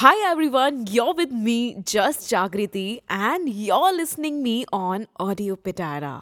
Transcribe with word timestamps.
Hi 0.00 0.14
everyone, 0.30 0.86
you're 0.86 1.12
with 1.12 1.32
me, 1.32 1.74
Just 1.92 2.20
Jagriti, 2.20 3.00
and 3.08 3.48
you're 3.48 3.96
listening 3.96 4.42
me 4.42 4.64
on 4.72 5.06
Audio 5.18 5.56
Pitara. 5.56 6.12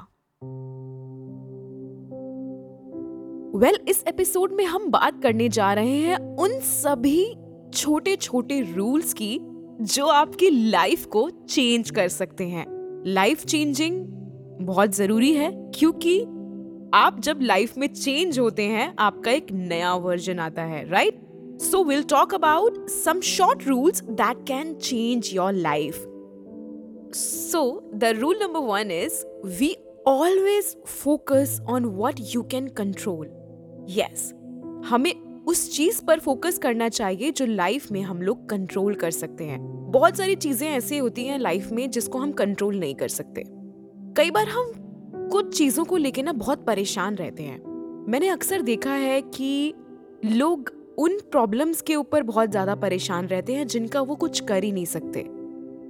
Well 3.55 3.75
well, 3.75 3.89
इस 3.89 4.05
episode 4.09 4.53
में 4.53 4.65
हम 4.65 4.91
बात 4.91 5.23
करने 5.23 5.49
जा 5.49 5.73
रहे 5.73 5.99
हैं 5.99 6.17
उन 6.37 6.61
सभी 6.61 7.35
छोटे 7.75 8.17
छोटे 8.17 8.61
रूल्स 8.61 9.13
की 9.13 9.39
जो 9.81 10.07
आपकी 10.07 10.51
लाइफ 10.51 11.07
को 11.07 11.31
चेंज 11.31 11.91
कर 11.91 12.09
सकते 12.09 12.45
हैं। 12.45 12.67
लाइफ 13.07 13.45
चेंजिंग 13.45 14.05
बहुत 14.61 14.95
ज़रूरी 14.95 15.33
है 15.33 15.53
क्योंकि 15.53 16.21
आप 16.95 17.21
जब 17.21 17.39
लाइफ 17.43 17.79
में 17.79 17.87
चेंज 17.87 18.39
होते 18.39 18.63
हैं 18.63 18.95
आपका 18.99 19.31
एक 19.31 19.47
नया 19.53 19.95
वर्जन 19.95 20.39
आता 20.39 20.63
है 20.63 20.89
right 20.89 21.26
so 21.61 21.85
will 21.85 22.03
talk 22.03 22.35
about 22.35 22.89
some 22.89 23.21
short 23.21 23.67
rules 23.69 24.03
that 24.03 24.47
can 24.49 24.75
change 24.75 25.31
your 25.35 25.53
life 25.53 26.07
so 27.15 27.91
the 27.95 28.05
rule 28.05 28.39
number 28.43 28.61
one 28.61 28.91
is 28.91 29.25
we 29.59 29.77
always 30.07 30.77
focus 30.87 31.61
on 31.69 31.85
what 31.85 32.21
you 32.35 32.43
can 32.43 32.69
control 32.69 33.27
yes 33.91 34.33
हमें 34.87 35.13
उस 35.45 35.77
चीज़ 35.77 36.05
पर 36.05 36.21
फोकस 36.21 36.59
करना 36.59 36.89
चाहिए 36.89 37.31
जो 37.31 37.47
लाइफ 37.47 37.91
में 37.93 38.01
हम 38.03 38.23
लोग 38.23 38.49
कंट्रोल 38.49 38.95
कर 38.95 39.11
सकते 39.11 39.45
हैं। 39.45 39.61
बहुत 39.93 40.17
सारी 40.17 40.35
चीज़ें 40.35 40.69
ऐसी 40.69 40.99
होती 40.99 41.25
हैं 41.25 41.39
लाइफ 41.39 41.71
में 41.73 41.91
जिसको 41.91 42.19
हम 42.19 42.33
कंट्रोल 42.33 42.77
नहीं 42.77 42.95
कर 42.95 43.09
सकते। 43.09 43.45
कई 44.17 44.31
बार 44.31 44.49
हम 44.49 44.73
कुछ 45.33 45.57
चीज़ों 45.59 45.85
को 45.85 45.97
लेके 45.97 46.23
ना 46.23 46.33
बहुत 46.33 46.65
परेशान 46.65 47.15
रहते 47.15 47.43
हैं। 47.43 47.59
मैंने 48.09 48.29
अक्सर 48.29 48.63
देखा 48.63 48.93
है 48.93 49.21
कि 49.23 49.75
लोग 50.25 50.76
उन 50.99 51.19
प्रॉब्लम्स 51.33 51.81
के 51.81 51.95
ऊपर 51.97 52.23
बहुत 52.23 52.51
ज़्यादा 52.51 52.75
परेशान 52.75 53.27
रहते 53.27 53.55
हैं, 53.55 53.67
जिनका 53.67 54.01
वो 54.01 54.15
कुछ 54.17 54.41
कर 54.41 54.65
ही 54.65 54.73
नहीं 54.73 54.85
सकते। 54.87 55.21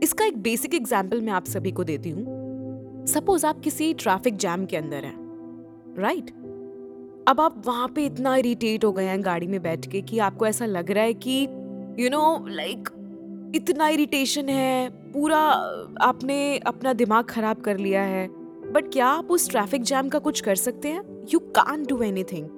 इसका 0.03 0.25
एक 0.25 0.39
बेसिक 0.43 0.75
एग्ज़ाम्पल 0.75 1.21
मैं 1.21 1.33
आप 1.33 1.45
सभी 1.47 1.73
को 1.73 1.85
देती 1.85 2.11
हूँ। 2.11 3.05
सपोज़ 3.09 3.47
आप 3.47 3.61
किसी 3.61 3.93
ट्रैफ़िक 3.95 4.37
जैम 4.37 4.65
के 4.67 4.77
अंदर 4.77 5.05
हैं 5.05 5.95
राइट? 5.99 6.31
अब 7.29 7.41
आप 7.41 7.63
वहाँ 7.67 7.89
पे 7.89 8.05
इतना 8.07 8.35
इरिटेट 8.37 8.85
हो 8.85 8.93
गए 8.93 9.05
हैं 9.05 9.25
गाड़ी 9.25 9.47
में 9.47 9.61
बैठ 9.63 9.87
के 9.87 10.01
कि 10.03 10.19
आपको 10.21 10.47
ऐसा 10.47 10.67
लग 10.67 10.91
रहा 10.91 11.05
है 11.05 11.15
कि 11.17 11.43
यू 11.99 12.11
नो 12.11 12.47
लाइक 12.49 12.89
इतना 13.55 13.89
इरिटेशन 13.89 14.49
है, 14.49 14.89
पूरा 15.13 15.39
आपने 16.03 16.59
अपना 16.59 16.93
दिमाग 16.95 17.25
खराब 17.27 17.61
कर 17.61 17.77
लिया 17.79 18.03
है। 18.05 18.27
बट 18.73 18.93
क्या 18.93 19.07
आप 19.09 19.31
उस 19.31 19.51
ट्रैफ़िक 19.51 19.83
जैम 19.83 20.09
का 20.09 20.19
कुछ 20.21 20.41
कर 20.41 20.55
सकते 20.57 20.89
हैं? 20.89 21.03
You 21.33 21.39
can 21.57 21.85
do 21.85 22.03
anything 22.25 22.49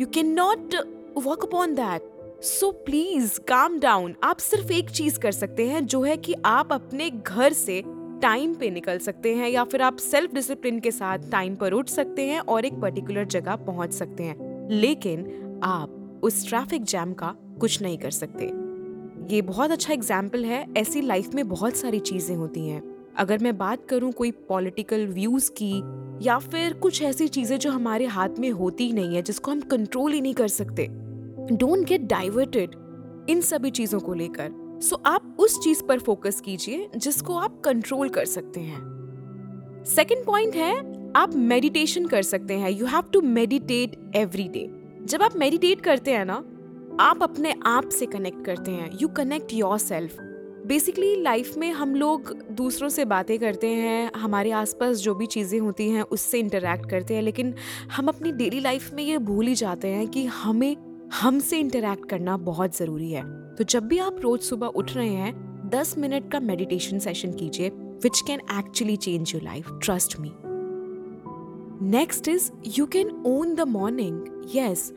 you 0.00 0.06
can 0.06 0.32
not 0.32 0.74
work 1.18 1.44
upon 1.44 1.74
that 1.74 2.16
so 2.42 2.70
please 2.70 3.38
calm 3.40 3.78
down 3.80 4.14
आप 4.24 4.38
सिर्फ़ 4.38 4.72
एक 4.72 4.90
चीज़ 4.90 5.18
कर 5.18 5.32
सकते 5.32 5.66
हैं, 5.68 5.86
जो 5.86 6.02
है 6.02 6.16
कि 6.16 6.34
आप 6.44 6.72
अपने 6.72 7.10
घर 7.10 7.52
से 7.52 7.82
टाइम 8.22 8.54
पे 8.54 8.70
निकल 8.70 8.98
सकते 8.98 9.34
हैं, 9.34 9.48
या 9.48 9.64
फिर 9.64 9.82
आप 9.82 9.96
सेल्फ 9.96 10.34
डिसिप्लिन 10.34 10.80
के 10.80 10.90
साथ 10.90 11.18
टाइम 11.30 11.56
पर 11.56 11.72
उठ 11.72 11.88
सकते 11.88 12.26
हैं 12.26 12.40
और 12.40 12.64
एक 12.64 12.74
पर्टिकुलर 12.74 13.24
जगह 13.24 13.56
पहुँच 13.56 13.92
सकते 13.92 14.22
हैं। 14.22 14.70
लेकिन 14.70 15.60
आप 15.62 16.20
उस 16.22 16.48
ट्रैफ़िक 16.48 16.84
जैम 16.84 17.12
का 17.12 17.34
कुछ 17.60 17.82
नहीं 17.82 17.98
कर 17.98 18.10
सकते। 18.10 18.46
ये 19.34 19.42
बहुत 19.42 19.70
अच्छा 19.70 19.92
एग्ज़ाम्पल 19.92 20.44
है। 20.44 20.64
ऐसी 20.76 21.00
लाइफ 21.00 21.34
में 21.34 21.48
बहुत 21.48 21.76
सारी 21.76 21.98
चीज़ें 22.00 22.36
होती 22.36 22.68
हैं। 22.68 22.82
अगर 23.16 23.38
मैं 23.38 23.56
बात 23.58 23.86
करूँ 23.88 24.12
कोई 24.12 24.30
पॉलिटिकल 24.30 25.06
व्यूज़ 25.06 25.50
की, 25.62 25.72
या 26.26 26.38
फिर 26.38 26.72
कुछ 26.72 27.02
ऐसी 27.02 27.28
चीज़ें 27.28 27.58
जो 27.58 27.70
हमारे 27.70 28.06
हाथ 28.06 28.38
में 28.38 28.50
होती 28.50 28.86
ही 28.86 28.92
नहीं 28.92 29.16
है, 29.16 29.22
जिसको 29.22 29.50
हम 29.50 29.60
कंट्रोल 29.60 30.12
ही 30.12 30.20
नहीं 30.20 30.34
कर 30.34 30.48
सकते। 30.48 30.88
डोंट 31.52 31.86
गेट 31.86 32.00
डाइवर्टेड 32.00 32.70
इन 33.30 33.40
सभी 33.40 33.70
चीज़ों 33.70 34.00
को 34.00 34.14
लेकर। 34.14 34.50
सो 34.82 34.96
so, 34.96 35.02
आप 35.06 35.36
उस 35.38 35.58
चीज़ 35.64 35.82
पर 35.82 35.98
फोकस 35.98 36.40
कीजिए 36.40 36.88
जिसको 36.96 37.36
आप 37.36 37.60
कंट्रोल 37.60 38.08
कर 38.08 38.24
सकते 38.24 38.60
हैं। 38.60 39.84
सेकेंड 39.86 40.24
पॉइंट 40.24 40.54
है 40.54 40.76
आप 41.16 41.34
मेडिटेशन 41.34 42.06
कर 42.06 42.22
सकते 42.22 42.54
हैं। 42.54 42.70
You 42.70 42.86
have 42.86 43.02
to 43.12 43.20
meditate 43.20 44.16
every 44.16 44.48
day 44.48 44.68
जब 45.04 45.22
आप 45.22 45.36
मेडिटेट 45.36 45.80
करते 45.80 46.12
हैं 46.12 46.24
ना 46.24 46.44
आप 47.00 47.22
अपने 47.22 47.54
आप 47.66 47.88
से 47.88 48.06
कनेक्ट 48.06 48.44
करते 48.44 48.70
हैं। 48.70 48.90
You 49.02 49.08
connect 49.08 49.52
yourself 49.78 50.16
basically 50.66 51.22
life 51.22 51.56
में 51.56 51.70
हम 51.72 51.94
लोग 51.94 52.32
दूसरों 52.52 52.88
से 52.88 53.04
बातें 53.04 53.38
करते 53.38 53.66
हैं 53.66 54.10
हमारे 54.16 54.50
आसपास 54.50 54.96
जो 54.96 55.14
भी 55.14 55.26
चीज़ें 55.26 55.60
होती 55.60 55.88
हैं 55.90 56.02
उससे 56.02 56.38
इंटरेक्ट 56.38 56.90
करते 56.90 57.14
हैं। 57.14 57.22
लेकिन 57.22 57.54
हम 57.92 58.08
अपनी 58.08 58.32
डेली 58.32 58.60
लाइफ 58.60 58.92
में 58.94 59.02
ये 59.02 59.18
भूल 59.18 59.46
ही 59.46 59.54
जाते 59.54 59.88
हैं 59.88 60.08
कि 60.08 60.24
हमें 60.24 60.76
हमसे 61.14 61.58
इंटरेक्ट 61.58 62.08
करना 62.08 62.36
बहुत 62.36 62.76
ज़रूरी 62.76 63.10
है। 63.12 63.22
तो 63.54 63.64
जब 63.64 63.86
भी 63.88 63.98
आप 63.98 64.16
रोज 64.20 64.40
सुबह 64.40 64.66
उठ 64.66 64.92
रहे 64.92 65.08
हैं 65.08 65.70
दस 65.70 65.98
मिनट 65.98 66.30
का 66.32 66.40
मेडिटेशन 66.40 66.98
सेशन 66.98 67.32
कीजिए 67.32 67.68
which 68.02 68.20
can 68.20 68.40
actually 68.58 68.96
change 68.96 69.34
your 69.34 69.42
life 69.42 69.70
trust 69.82 70.20
me 70.20 70.32
next 71.90 72.28
is 72.28 72.50
you 72.78 72.86
can 72.86 73.22
own 73.26 73.54
the 73.54 73.60
morning 73.60 74.50
yes 74.56 74.92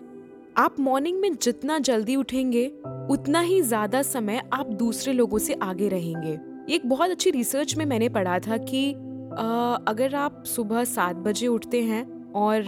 आप 0.58 0.80
मॉर्निंग 0.80 1.20
में 1.20 1.36
जितना 1.36 1.80
जल्दी 1.80 2.16
उठेंगे 2.16 2.68
उतना 3.12 3.40
ही 3.40 3.62
ज़्यादा 3.62 4.02
समय 4.02 4.42
आप 4.54 4.68
दूसरे 4.68 5.14
लोगों 5.14 5.38
से 5.38 5.54
आगे 5.54 5.88
रहेंगे। 5.90 6.40
एक 6.76 6.86
बहुत 6.86 7.10
अच्छी 7.10 7.32
रिसर्च 7.32 7.76
में 7.76 7.86
मैंने 7.86 8.10
पढ़ा 8.10 8.40
था 8.40 8.58
कि 8.58 8.94
आ, 8.94 9.76
अगर 9.88 10.16
आप 10.16 10.44
सुबह 10.46 10.84
सात 10.84 11.16
बजे 11.16 11.48
उठते 11.48 11.82
हैं 11.84 12.32
और 12.34 12.64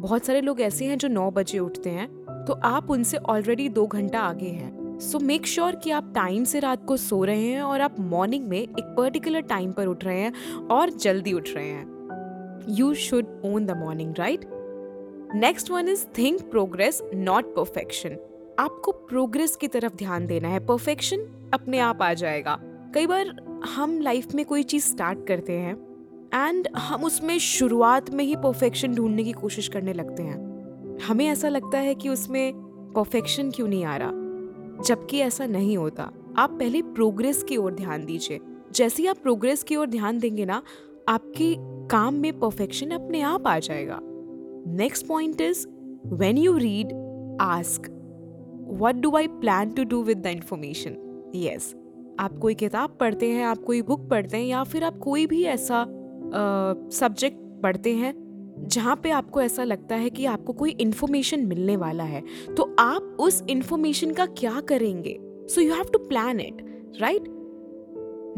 बहुत 0.00 0.24
सारे 0.24 0.40
लोग 0.40 0.60
ऐसे 0.60 0.84
हैं 0.84 0.98
जो 0.98 1.08
नौ 1.08 1.30
बजे 1.30 1.58
उठते 1.58 1.90
हैं 1.90 2.21
तो 2.46 2.52
आप 2.52 2.90
उनसे 2.90 3.16
ऑलरेडी 3.16 3.68
दो 3.68 3.86
घंटा 3.86 4.20
आगे 4.20 4.46
हैं। 4.46 4.98
सो 5.00 5.18
मेक 5.18 5.46
श्योर 5.46 5.76
कि 5.76 5.90
आप 5.90 6.12
टाइम 6.14 6.44
से 6.44 6.60
रात 6.60 6.84
को 6.84 6.96
सो 6.96 7.24
रहे 7.24 7.46
हैं 7.46 7.62
और 7.62 7.80
आप 7.80 8.00
मॉर्निंग 8.00 8.48
में 8.48 8.58
एक 8.58 8.94
पर्टिकुलर 8.96 9.40
टाइम 9.40 9.72
पर 9.72 9.86
उठ 9.86 10.04
रहे 10.04 10.20
हैं 10.20 10.54
और 10.56 10.90
जल्दी 10.90 11.32
उठ 11.32 11.48
रहे 11.48 11.66
हैं। 11.66 12.66
You 12.68 12.94
should 12.94 13.26
own 13.44 13.66
the 13.66 13.70
morning 13.70 14.14
right 14.18 14.40
next 15.34 15.70
one 15.70 15.88
is 15.88 16.06
think 16.18 16.40
progress 16.40 17.02
not 17.14 17.54
perfection 17.56 18.16
आपको 18.58 18.92
प्रोग्रेस 18.92 19.56
की 19.56 19.68
तरफ़ 19.68 19.94
ध्यान 19.96 20.26
देना 20.26 20.48
है। 20.48 20.66
परफेक्शन 20.66 21.50
अपने 21.54 21.78
आप 21.78 22.02
आ 22.02 22.14
जाएगा। 22.14 22.58
कई 22.94 23.06
बार 23.06 23.40
हम 23.74 24.00
लाइफ 24.00 24.34
में 24.34 24.44
कोई 24.44 24.62
चीज़ 24.62 24.84
स्टार्ट 24.84 25.26
करते 25.26 25.52
हैं 25.52 25.74
एंड 26.34 26.68
हम 26.76 27.04
उसमें 27.04 27.38
शुरुआत 27.38 28.10
में 28.10 28.24
ही 28.24 28.36
परफेक्शन 28.36 28.94
ढूँढने 28.94 29.24
की 29.24 29.32
कोशिश 29.32 29.68
करने 29.68 29.92
लगते 29.92 30.22
हैं। 30.22 30.51
हमें 31.08 31.26
ऐसा 31.26 31.48
लगता 31.48 31.78
है 31.78 31.94
कि 31.94 32.08
उसमें 32.08 32.52
परफेक्शन 32.96 33.50
क्यों 33.50 33.68
नहीं 33.68 33.84
आ 33.84 33.96
रहा? 33.96 34.10
जबकि 34.82 35.18
ऐसा 35.18 35.46
नहीं 35.46 35.76
होता। 35.76 36.10
आप 36.38 36.50
पहले 36.50 36.82
प्रोग्रेस 36.82 37.42
की 37.42 37.56
ओर 37.56 37.74
ध्यान 37.74 38.04
दीजिए। 38.04 38.40
जैसे 38.72 39.02
ही 39.02 39.08
आप 39.08 39.16
प्रोग्रेस 39.16 39.62
की 39.62 39.76
ओर 39.76 39.86
ध्यान 39.86 40.18
देंगे 40.18 40.44
ना 40.44 40.62
आपके 41.08 41.54
काम 41.88 42.14
में 42.14 42.38
परफेक्शन 42.38 42.90
अपने 42.90 43.20
आप 43.20 43.46
आ 43.46 43.58
जाएगा। 43.58 43.98
Next 44.66 45.06
point 45.06 45.40
is 45.40 45.66
when 46.06 46.38
you 46.38 46.56
read 46.56 46.86
ask 47.40 47.82
what 48.80 48.94
do 48.94 49.16
I 49.16 49.26
plan 49.26 49.70
to 49.70 49.84
do 49.84 50.02
with 50.02 50.18
the 50.18 50.26
information 50.26 50.96
yes 51.34 51.74
आप 52.20 52.38
कोई 52.38 52.54
किताब 52.54 52.96
पढ़ते 53.00 53.30
हैं 53.30 53.44
आप 53.44 53.58
कोई 53.58 53.82
बुक 53.82 54.08
पढ़ते 54.08 54.36
हैं 54.36 54.44
या 54.44 54.64
फिर 54.64 54.84
आप 54.84 54.98
कोई 54.98 55.26
भी 55.26 55.44
ऐसा 55.44 55.86
सब्जेक्ट 56.92 57.36
uh, 57.36 57.62
पढ़ते 57.62 57.94
हैं 57.94 58.31
जहाँ 58.58 58.96
पे 59.02 59.10
आपको 59.10 59.40
ऐसा 59.42 59.64
लगता 59.64 59.96
है 59.96 60.10
कि 60.10 60.24
आपको 60.26 60.52
कोई 60.52 60.70
इन्फॉर्मेशन 60.70 61.46
मिलने 61.46 61.76
वाला 61.76 62.04
है 62.04 62.22
तो 62.56 62.74
आप 62.78 63.16
उस 63.20 63.42
इन्फॉर्मेशन 63.50 64.10
का 64.10 64.26
क्या 64.26 64.60
करेंगे? 64.60 65.18
So 65.22 65.60
you 65.60 65.74
have 65.74 65.84
to 65.92 65.98
plan 65.98 66.40
it 66.40 66.62
right 67.00 67.24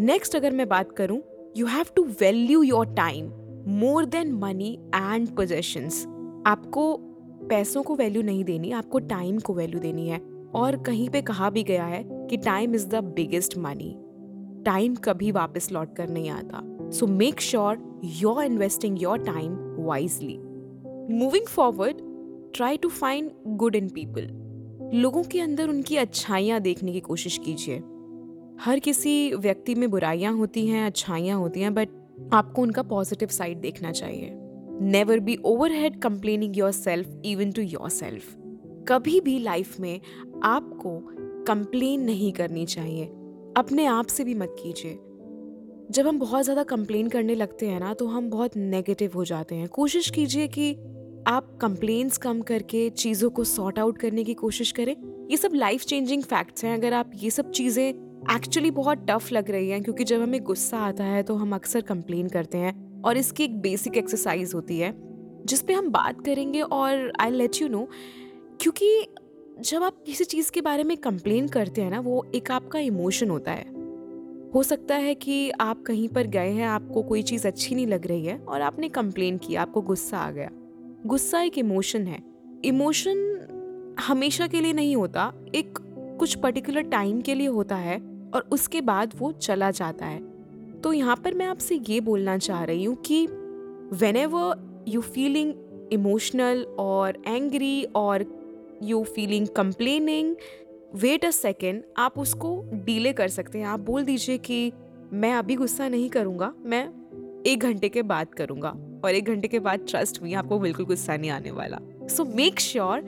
next 0.00 0.36
अगर 0.36 0.50
मैं 0.50 0.68
बात 0.68 0.92
करूँ 0.92 1.20
you 1.56 1.66
have 1.66 1.86
to 1.96 2.04
value 2.20 2.62
your 2.62 2.86
time 2.86 3.32
more 3.68 4.04
than 4.04 4.32
money 4.32 4.72
and 4.94 5.28
possessions 5.28 6.04
आपको 6.46 6.96
पैसों 7.48 7.82
को 7.82 7.94
वैल्यू 7.94 8.22
नहीं 8.22 8.44
देनी, 8.44 8.70
आपको 8.70 8.98
टाइम 8.98 9.38
को 9.38 9.54
वैल्यू 9.54 9.80
देनी 9.80 10.08
है। 10.08 10.20
और 10.54 10.76
कहीं 10.76 11.08
पे 11.08 11.22
कहा 11.22 11.50
भी 11.50 11.62
गया 11.62 11.84
है 11.84 12.02
कि 12.10 12.36
time 12.36 12.74
is 12.74 12.86
the 12.86 12.94
biggest 12.94 13.58
money 13.58 13.94
time 14.64 14.94
कभी 14.94 15.30
वापस 15.32 15.72
लौट 15.72 15.96
कर 15.96 16.08
नहीं 16.08 16.30
आता। 16.30 16.73
Make 17.02 17.40
sure 17.40 18.00
you 18.04 18.32
are 18.32 18.46
investing 18.46 19.02
your 19.02 19.18
time 19.18 19.64
wisely. 19.84 20.38
Moving 21.10 21.46
forward, 21.46 21.94
try 22.52 22.76
to 22.76 22.90
find 22.90 23.30
good 23.62 23.74
in 23.80 23.90
people. 23.90 24.30
लोगों 24.94 25.22
के 25.22 25.40
अंदर 25.40 25.68
उनकी 25.68 25.96
अच्छाइयाँ 25.96 26.60
देखने 26.60 26.92
की 26.92 27.00
कोशिश 27.00 27.38
कीजिए। 27.38 27.76
हर 28.60 28.78
किसी 28.78 29.34
व्यक्ति 29.34 29.74
में 29.74 29.90
बुराइयाँ 29.90 30.32
होती 30.32 30.66
हैं 30.66 30.86
अच्छाइयाँ 30.86 31.38
होती 31.38 31.60
हैं 31.60 31.74
बट 31.74 31.88
आपको 32.32 32.62
उनका 32.62 32.82
पॉजिटिव 32.82 33.28
साइड 33.28 33.60
देखना 33.60 33.92
चाहिए। 33.92 34.30
Never 34.80 35.20
be 35.20 35.38
over 35.44 35.72
head 35.72 36.00
complaining 36.00 36.56
yourself 36.72 37.22
even 37.24 37.52
to 37.52 37.62
yourself 37.88 38.36
कभी 38.88 39.20
भी 39.20 39.38
लाइफ 39.38 39.80
में 39.80 40.00
आपको 40.42 41.00
कंप्लेन 41.44 42.00
नहीं 42.00 42.32
करनी 42.32 42.66
चाहिए। 42.66 43.04
अपने 43.56 43.86
आप 43.86 44.06
से 44.06 44.24
भी 44.24 44.34
मत 44.34 44.56
कीजिए। 44.62 44.98
जब 45.84 46.06
हम 46.06 46.18
बहुत 46.18 46.44
ज़्यादा 46.44 46.62
कंप्लेन 46.62 47.08
करने 47.08 47.34
लगते 47.34 47.66
हैं 47.68 47.80
ना 47.80 47.92
तो 47.94 48.06
हम 48.06 48.28
बहुत 48.30 48.56
नेगेटिव 48.56 49.12
हो 49.14 49.24
जाते 49.24 49.54
हैं। 49.54 49.68
कोशिश 49.68 50.08
कीजिए 50.10 50.46
कि 50.48 50.72
आप 51.26 51.56
कंप्लेन्स 51.60 52.16
कम 52.18 52.40
करके 52.42 52.88
चीज़ों 52.92 53.30
को 53.30 53.44
सॉर्ट 53.44 53.78
आउट 53.78 53.98
करने 53.98 54.24
की 54.24 54.34
कोशिश 54.34 54.72
करें। 54.72 54.94
ये 55.30 55.36
सब 55.36 55.54
लाइफ 55.54 55.84
चेंजिंग 55.84 56.22
फैक्ट्स 56.22 56.64
हैं। 56.64 56.74
अगर 56.74 56.92
आप 56.92 57.10
ये 57.14 57.30
सब 57.30 57.50
चीज़ें 57.50 57.84
एक्चुअली 58.34 58.70
बहुत 58.70 59.06
टफ 59.10 59.30
लग 59.32 59.50
रही 59.50 59.68
हैं, 59.70 59.82
क्योंकि 59.82 60.04
जब 60.04 60.22
हमें 60.22 60.42
गुस्सा 60.42 60.78
आता 60.78 61.04
है 61.04 61.22
तो 61.22 61.34
हम 61.34 61.54
अक्सर 61.54 61.80
कंप्लेन 61.82 62.28
करते 62.28 62.58
हैं 62.58 63.02
और 63.02 63.16
इसकी 63.16 63.44
एक 63.44 63.60
बेसिक 63.60 63.96
एक्सरसाइज 63.96 64.54
होती 64.54 64.78
है, 64.78 64.92
जिस 65.46 65.62
पे 65.62 65.72
हम 65.72 65.90
बात 65.90 66.24
करेंगे 66.26 66.60
और 66.62 67.12
आई 67.20 67.30
लेट 67.30 67.62
यू 67.62 67.68
नो 67.68 67.88
क्योंकि 68.60 69.06
जब 69.60 69.82
आप 69.82 70.02
किसी 70.06 70.24
चीज़ 70.26 70.50
के 70.52 70.60
बारे 70.60 70.84
में 70.84 70.96
कंप्लेन 70.98 71.48
करते 71.48 71.82
हैं 71.82 71.90
ना, 71.90 72.00
वो 72.00 72.24
एक 72.34 72.50
आपका 72.50 72.78
इमोशन 72.80 73.30
होता 73.30 73.52
है। 73.52 73.72
हो 74.54 74.62
सकता 74.62 74.94
है 74.94 75.14
कि 75.14 75.50
आप 75.50 75.82
कहीं 75.82 76.08
पर 76.08 76.26
गए 76.26 76.50
हैं, 76.50 76.66
आपको 76.66 77.02
कोई 77.02 77.22
चीज़ 77.22 77.46
अच्छी 77.46 77.74
नहीं 77.74 77.86
लग 77.86 78.06
रही 78.06 78.24
है 78.24 78.38
और 78.38 78.60
आपने 78.60 78.88
कंप्लेन 78.88 79.38
किया, 79.38 79.62
आपको 79.62 79.80
गुस्सा 79.80 80.18
आ 80.18 80.30
गया। 80.30 80.50
गुस्सा 81.06 81.40
एक 81.42 81.58
इमोशन 81.58 82.06
है। 82.06 82.22
इमोशन 82.64 83.96
हमेशा 84.00 84.46
के 84.46 84.60
लिए 84.60 84.72
नहीं 84.72 84.96
होता, 84.96 85.32
एक 85.54 85.78
कुछ 86.18 86.34
पर्टिकुलर 86.34 86.82
टाइम 86.82 87.20
के 87.20 87.34
लिए 87.34 87.46
होता 87.46 87.76
है 87.76 87.98
और 88.34 88.48
उसके 88.52 88.80
बाद 88.80 89.12
वो 89.18 89.32
चला 89.32 89.70
जाता 89.70 90.06
है। 90.06 90.22
तो 90.80 90.92
यहाँ 90.92 91.16
पर 91.16 91.34
मैं 91.34 91.46
आपसे 91.46 91.80
ये 91.88 92.00
बोलना 92.00 92.38
चाह 92.38 92.64
रही 92.64 92.84
हूँ 92.84 92.96
कि 92.96 93.26
when 93.92 94.16
ever 94.16 94.84
you 94.88 95.00
feeling 95.00 95.54
emotional 95.92 96.62
और 96.78 97.22
एंग्री 97.26 97.84
और 97.84 98.24
you 98.82 99.04
feeling 99.04 99.46
complaining 99.46 100.36
wait 100.94 101.24
a 101.24 101.30
second 101.30 101.82
आप 101.96 102.18
उसको 102.18 102.48
डीले 102.74 103.12
कर 103.12 103.28
सकते 103.28 103.58
हैं। 103.58 103.66
आप 103.66 103.80
बोल 103.80 104.04
दीजिए 104.04 104.38
कि 104.38 104.72
मैं 105.12 105.32
अभी 105.34 105.54
गुस्सा 105.56 105.88
नहीं 105.88 106.08
करूँगा, 106.08 106.52
मैं 106.58 107.42
एक 107.46 107.58
घंटे 107.58 107.88
के 107.88 108.02
बाद 108.02 108.34
करूँगा। 108.34 108.68
और 109.04 109.10
एक 109.10 109.24
घंटे 109.24 109.48
के 109.48 109.58
बाद 109.58 109.86
ट्रस्ट 109.88 110.22
में 110.22 110.34
आपको 110.34 110.58
बिल्कुल 110.58 110.86
गुस्सा 110.86 111.16
नहीं 111.16 111.30
आने 111.30 111.50
वाला। 111.50 111.78
सो 112.08 112.24
मेक 112.24 112.60
श्योर 112.60 113.04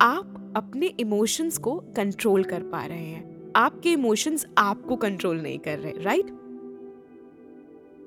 आप 0.00 0.52
अपने 0.56 0.86
इमोशंस 1.00 1.58
को 1.58 1.76
कंट्रोल 1.96 2.44
कर 2.44 2.62
पा 2.62 2.84
रहे 2.86 2.98
हैं। 2.98 3.52
आपके 3.56 3.92
इमोशंस 3.92 4.46
आपको 4.58 4.96
कंट्रोल 4.96 5.40
नहीं 5.40 5.58
कर 5.58 5.78
रहे 5.78 5.92
राइट 6.02 6.26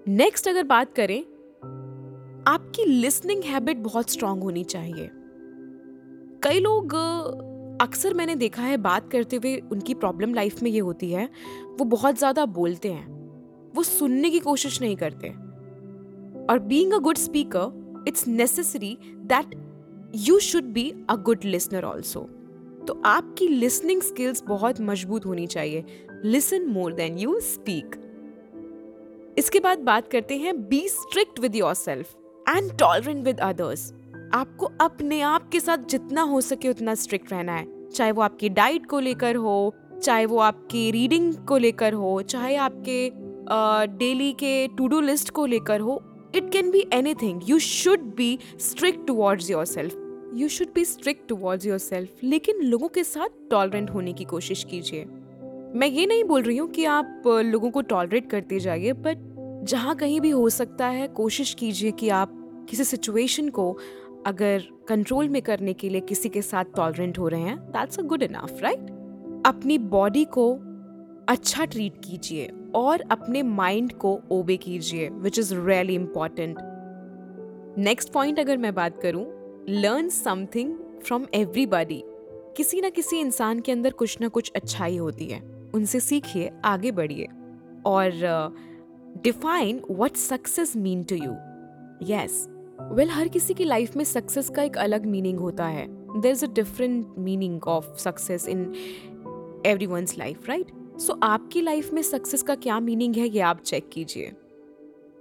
नेक्स्ट 0.07 0.47
अगर 0.47 0.63
बात 0.63 0.93
करें, 0.93 1.19
आपकी 2.47 2.85
लिसनिंग 2.85 3.43
हैबिट 3.43 3.77
बहुत 3.77 4.09
स्ट्रांग 4.09 4.43
होनी 4.43 4.63
चाहिए। 4.63 5.09
कई 6.43 6.59
लोग 6.59 6.95
अक्सर 7.81 8.13
मैंने 8.13 8.35
देखा 8.35 8.61
है 8.61 8.77
बात 8.79 9.09
करते 9.11 9.35
हुए 9.35 9.55
उनकी 9.71 9.93
प्रॉब्लम 9.95 10.33
लाइफ 10.33 10.61
में 10.63 10.69
ये 10.71 10.79
होती 10.79 11.11
है, 11.11 11.29
वो 11.69 11.85
बहुत 11.85 12.17
ज़्यादा 12.17 12.45
बोलते 12.47 12.91
हैं। 12.91 13.71
वो 13.75 13.83
सुनने 13.83 14.29
की 14.29 14.39
कोशिश 14.39 14.81
नहीं 14.81 14.95
करते। 14.95 15.29
और 16.45 16.59
being 16.61 16.93
a 16.93 16.97
good 16.99 17.17
speaker 17.17 18.05
it's 18.07 18.27
necessary 18.27 18.97
that 19.25 19.55
you 20.17 20.39
should 20.41 20.63
be 20.73 20.89
a 21.09 21.15
good 21.17 21.45
listener 21.45 21.83
also 21.85 22.19
तो 22.87 23.01
आपकी 23.05 23.47
लिसनिंग 23.47 24.01
स्किल्स 24.01 24.43
बहुत 24.43 24.81
मज़बूत 24.81 25.25
होनी 25.25 25.47
चाहिए। 25.47 25.83
Listen 26.25 26.65
more 26.67 26.93
than 26.93 27.17
you 27.17 27.39
speak 27.41 27.95
इसके 29.37 29.59
बाद 29.59 29.79
बात 29.81 30.07
करते 30.07 30.37
हैं 30.37 30.55
be 30.67 30.87
strict 30.89 31.39
with 31.39 31.55
yourself 31.75 32.15
and 32.47 32.71
tolerant 32.79 33.23
with 33.25 33.39
others 33.41 33.91
आपको 34.33 34.65
अपने 34.81 35.21
आप 35.21 35.49
के 35.49 35.59
साथ 35.59 35.77
जितना 35.77 36.21
हो 36.21 36.41
सके 36.41 36.69
उतना 36.69 36.95
स्ट्रिक्ट 36.95 37.31
रहना 37.31 37.53
है। 37.53 37.89
चाहे 37.89 38.11
वो 38.11 38.21
आपकी 38.21 38.49
डाइट 38.49 38.85
को 38.85 38.99
लेकर 38.99 39.35
हो 39.35 39.73
चाहे 40.03 40.25
वो 40.25 40.37
आपकी 40.37 40.91
रीडिंग 40.91 41.33
को 41.33 41.57
लेकर 41.57 41.93
हो 41.93 42.21
चाहे 42.21 42.55
आपके 42.55 43.11
डेली 43.97 44.31
uh, 44.31 44.37
के 44.39 44.67
टू 44.67 44.87
डू 44.87 45.01
लिस्ट 45.01 45.29
को 45.29 45.45
लेकर 45.45 45.79
हो 45.79 46.01
it 46.35 46.51
can 46.51 46.71
be 46.71 46.83
anything 47.13 47.41
you 47.49 47.59
should 47.59 47.99
be 47.99 48.39
strict 48.59 49.07
towards 49.07 49.51
yourself 49.65 50.31
you 50.35 50.47
should 50.47 50.67
be 50.75 50.85
strict 50.85 51.27
towards 51.29 51.65
yourself 51.77 52.23
लेकिन 52.23 52.61
लोगों 52.61 52.87
के 52.87 53.03
साथ 53.03 53.49
टॉलरेंट 53.51 53.89
होने 53.89 54.13
की 54.13 54.23
कोशिश 54.23 54.63
कीजिए। 54.63 55.05
मैं 55.79 55.87
ये 55.87 56.05
नहीं 56.05 56.23
बोल 56.23 56.41
रही 56.41 56.57
हूँ 56.57 56.69
कि 56.69 56.85
आप 56.85 57.23
लोगों 57.27 57.71
को 57.71 57.81
टॉलरेट 57.81 58.29
करते 58.29 58.59
जाइए 58.59 58.93
बट 58.93 59.17
जहाँ 59.69 59.95
कहीं 59.95 60.21
भी 60.21 60.29
हो 60.29 60.49
सकता 60.49 60.87
है 60.87 61.07
कोशिश 61.07 61.53
कीजिए 61.53 61.91
कि 61.91 62.09
आप 62.09 62.39
किसी 62.69 62.83
सिचुएशन 62.83 63.49
को 63.49 63.77
अगर 64.27 64.63
कंट्रोल 64.87 65.29
में 65.29 65.41
करने 65.41 65.73
के 65.73 65.89
लिए 65.89 66.01
किसी 66.01 66.29
के 66.29 66.41
साथ 66.41 66.65
टॉलरेंट 66.75 67.19
हो 67.19 67.27
रहे 67.27 67.41
हैं 67.41 67.57
that's 67.57 67.99
a 67.99 68.01
good 68.01 68.23
enough 68.23 68.61
right 68.61 68.79
अपनी 69.45 69.77
बॉडी 69.77 70.25
को 70.25 70.53
अच्छा 71.29 71.65
ट्रीट 71.65 71.93
कीजिए 71.97 72.51
और 72.75 73.01
अपने 73.01 73.43
माइंड 73.43 73.91
को 73.93 74.21
ओबे 74.31 74.57
कीजिए 74.57 75.09
which 75.09 75.39
is 75.39 75.55
really 75.55 75.95
important 75.95 76.57
next 77.77 78.11
point 78.11 78.39
अगर 78.39 78.57
मैं 78.57 78.73
बात 78.73 79.01
करूँ 79.01 79.25
लर्न 79.69 80.09
समथिंग 80.09 80.75
फ्रॉम 81.03 81.25
एवरीबडी 81.33 82.03
किसी 82.57 82.81
ना 82.81 82.89
किसी 82.89 83.19
इंसान 83.19 83.59
के 83.59 83.71
अंदर 83.71 83.91
कुछ 83.91 84.21
ना 84.21 84.27
कुछ 84.27 84.51
अच्छाई 84.55 84.97
होती 84.97 85.25
है। 85.25 85.41
उनसे 85.75 85.99
सीखिए, 85.99 86.51
आगे 86.65 86.91
बढ़िए। 86.91 87.27
और 87.85 88.11
define 89.23 89.81
what 89.91 90.15
success 90.15 90.77
mean 90.77 91.03
to 91.03 91.15
you 91.15 91.31
yes 92.15 92.47
well 92.91 93.09
हर 93.09 93.27
किसी 93.27 93.53
की 93.53 93.63
लाइफ 93.63 93.95
में 93.95 94.03
सक्सेस 94.03 94.49
का 94.49 94.63
एक 94.63 94.77
अलग 94.77 95.05
मीनिंग 95.05 95.39
होता 95.39 95.65
है। 95.65 95.87
There 96.21 96.31
is 96.31 96.45
a 96.45 96.49
different 96.53 97.15
meaning 97.19 97.67
of 97.67 97.97
success 97.97 98.47
in 98.47 98.61
every 99.65 99.85
one's 99.85 100.17
life 100.17 100.49
right 100.49 100.71
so 100.99 101.19
आपकी 101.23 101.61
लाइफ 101.61 101.93
में 101.93 102.01
सक्सेस 102.01 102.43
का 102.43 102.55
क्या 102.55 102.79
मीनिंग 102.79 103.15
है, 103.15 103.27
ये 103.27 103.39
आप 103.39 103.61
चेक 103.61 103.89
कीजिए। 103.93 104.31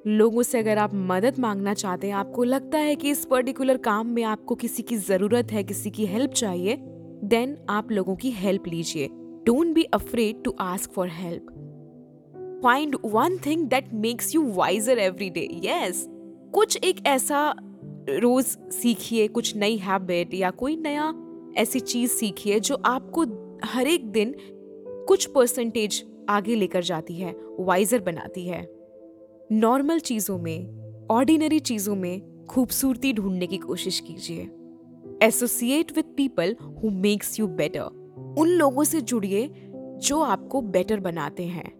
लोगों 0.07 0.43
से 0.43 0.59
अगर 0.59 0.79
आप 0.79 0.91
मदद 0.95 1.39
मांगना 1.39 1.75
चाहते 1.75 2.07
हैं, 2.07 2.15
आपको 2.15 2.45
लगता 2.45 2.79
है 2.79 2.95
कि 2.97 3.11
इस 3.11 3.25
पर्टिकुलर 3.25 3.77
काम 3.77 4.07
में 4.07 4.23
आपको 4.23 4.55
किसी 4.55 4.83
की 4.83 4.97
ज़रूरत 4.99 5.53
है, 5.53 5.63
किसी 5.65 5.91
की 5.91 6.07
हेल्प 6.07 6.31
चाहिए 6.31 6.77
देन 7.25 7.57
आप 7.71 7.93
लोगों 7.93 8.17
की 8.17 8.31
हेल्प 8.31 8.67
लीजिए। 8.69 9.09
Don't 9.47 9.75
be 9.75 9.83
afraid 9.85 10.43
to 10.45 10.55
ask 10.61 10.91
for 10.91 11.09
help 11.09 11.47
find 12.65 12.97
one 13.05 13.39
thing 13.47 13.67
that 13.69 13.93
makes 13.95 14.35
you 14.35 14.43
wiser 14.53 14.99
every 14.99 15.31
day 15.31 15.49
yes 15.65 16.07
कुछ 16.55 16.77
एक 16.77 16.97
ऐसा 17.07 17.55
रोज 18.11 18.45
सीखिए, 18.73 19.27
कुछ 19.29 19.55
नई 19.57 19.77
हैबिट 19.77 20.35
या 20.35 20.51
कोई 20.51 20.77
नया 20.77 21.13
ऐसी 21.57 21.81
चीज़ 21.81 22.11
सीखिए 22.11 22.61
जो 22.61 22.75
आपको 22.77 23.25
हर 23.65 23.87
एक 23.87 24.11
दिन 24.13 24.35
कुछ 25.09 25.27
परसेंटेज 25.27 26.03
आगे 26.29 26.55
लेकर 26.55 26.83
जाती 26.83 27.15
है 27.15 27.35
वाइजर 27.59 28.01
बनाती 28.01 28.47
है। 28.47 28.63
नॉर्मल 29.53 29.99
चीज़ों 30.01 30.39
में 30.39 31.07
ऑर्डिनरी 31.11 31.59
चीज़ों 31.61 31.95
में 31.97 32.47
खूबसूरती 32.47 33.13
ढूँढने 33.13 33.47
की 33.47 33.59
कोशिश 33.59 34.01
कीजिए। 34.01 34.49
Associate 35.27 35.97
with 35.97 36.15
people 36.17 36.57
who 36.83 36.91
makes 36.91 37.39
you 37.41 37.47
better 37.49 38.35
उन 38.39 38.49
लोगों 38.49 38.85
से 38.85 39.01
जुड़िए 39.01 39.49
जो 40.03 40.21
आपको 40.21 40.61
बेटर 40.63 41.01
बनाते 41.01 41.47
हैं। 41.47 41.71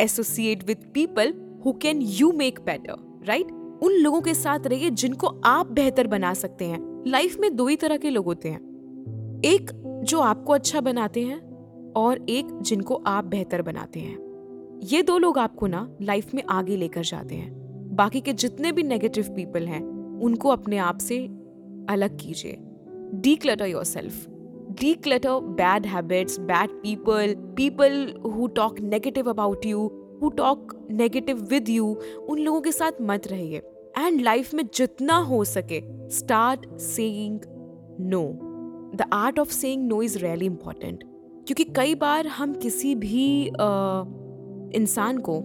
Associate 0.00 0.64
with 0.64 0.90
people 0.94 1.34
who 1.66 1.72
can 1.72 2.02
you 2.02 2.32
make 2.32 2.60
better 2.60 3.22
right 3.28 3.60
उन 3.82 3.92
लोगों 3.92 4.20
के 4.20 4.34
साथ 4.34 4.66
रहिए 4.66 4.90
जिनको 4.90 5.26
आप 5.44 5.72
बेहतर 5.72 6.06
बना 6.06 6.34
सकते 6.34 6.64
हैं। 6.64 7.04
लाइफ 7.06 7.36
में 7.40 7.56
दो 7.56 7.66
ही 7.66 7.76
तरह 7.76 7.96
के 7.96 8.10
लोग 8.10 8.24
होते 8.24 8.48
हैं। 8.48 8.60
एक 9.44 9.70
जो 10.04 10.20
आपको 10.20 10.52
अच्छा 10.52 10.80
बनाते 10.80 11.22
हैं 11.22 11.40
और 11.92 12.26
एक 12.28 12.58
जिनको 12.60 12.94
आप 12.94 13.24
बेहतर 13.24 13.62
बनाते 13.62 14.00
हैं। 14.00 14.80
ये 14.84 15.02
दो 15.02 15.18
लोग 15.18 15.38
आपको 15.38 15.66
ना 15.66 15.96
लाइफ 16.02 16.34
में 16.34 16.42
आगे 16.50 16.76
लेकर 16.76 17.02
जाते 17.02 17.34
हैं। 17.34 17.52
बाकी 17.96 18.20
के 18.20 18.32
जितने 18.32 18.72
भी 18.72 18.82
नेगेटिव 18.82 19.24
पीपल 19.28 19.66
हैं, 19.66 19.82
उनको 20.20 20.48
अपने 20.48 20.78
आप 20.78 20.98
से 20.98 21.18
अलग 21.88 22.18
कीजिए। 22.20 22.56
Declutter 23.36 23.66
yourself 23.84 24.26
declutter 24.94 25.30
bad 25.30 25.86
habits 25.86 26.40
bad 26.40 26.70
people 26.70 27.34
people 27.34 28.14
who 28.26 28.46
talk 28.46 28.80
negative 28.80 29.30
about 29.30 29.66
you 29.66 30.03
who 30.22 30.28
talk 30.28 30.86
negative 30.90 31.42
with 31.50 31.68
you 31.68 31.96
उन 32.28 32.38
लोगों 32.38 32.60
के 32.60 32.72
साथ 32.72 32.92
मत 33.02 33.26
रहिए। 33.26 33.58
एंड 33.98 34.20
लाइफ 34.20 34.54
में 34.54 34.64
जितना 34.74 35.16
हो 35.16 35.44
सके 35.44 35.82
start 36.08 36.76
saying 36.78 37.40
no 38.00 38.22
the 38.96 39.04
art 39.12 39.38
of 39.38 39.52
saying 39.52 39.88
no 39.88 40.02
is 40.02 40.18
really 40.18 40.46
important 40.46 41.04
क्योंकि 41.46 41.64
कई 41.64 41.94
बार 41.94 42.26
हम 42.26 42.52
किसी 42.54 42.94
भी 42.94 43.46
इंसान 44.76 45.18
को 45.18 45.38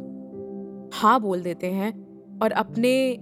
हाँ 0.94 1.22
बोल 1.22 1.42
देते 1.42 1.68
हैं 1.68 1.92
और 2.40 2.52
अपने 2.52 3.18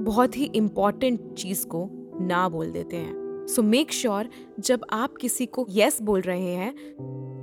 बहुत 0.00 0.36
ही 0.36 0.44
इंपॉर्टेंट 0.44 1.34
चीज़ 1.34 1.66
को 1.66 1.88
ना 2.20 2.48
बोल 2.48 2.70
देते 2.70 2.96
हैं। 2.96 3.46
सो 3.46 3.62
मेक 3.62 3.92
श्योर 3.92 4.28
जब 4.60 4.80
आप 4.92 5.14
किसी 5.20 5.46
को 5.46 5.66
यस 5.70 5.94
yes 5.94 6.06
बोल 6.06 6.20
रहे 6.20 6.54
हैं 6.54 6.74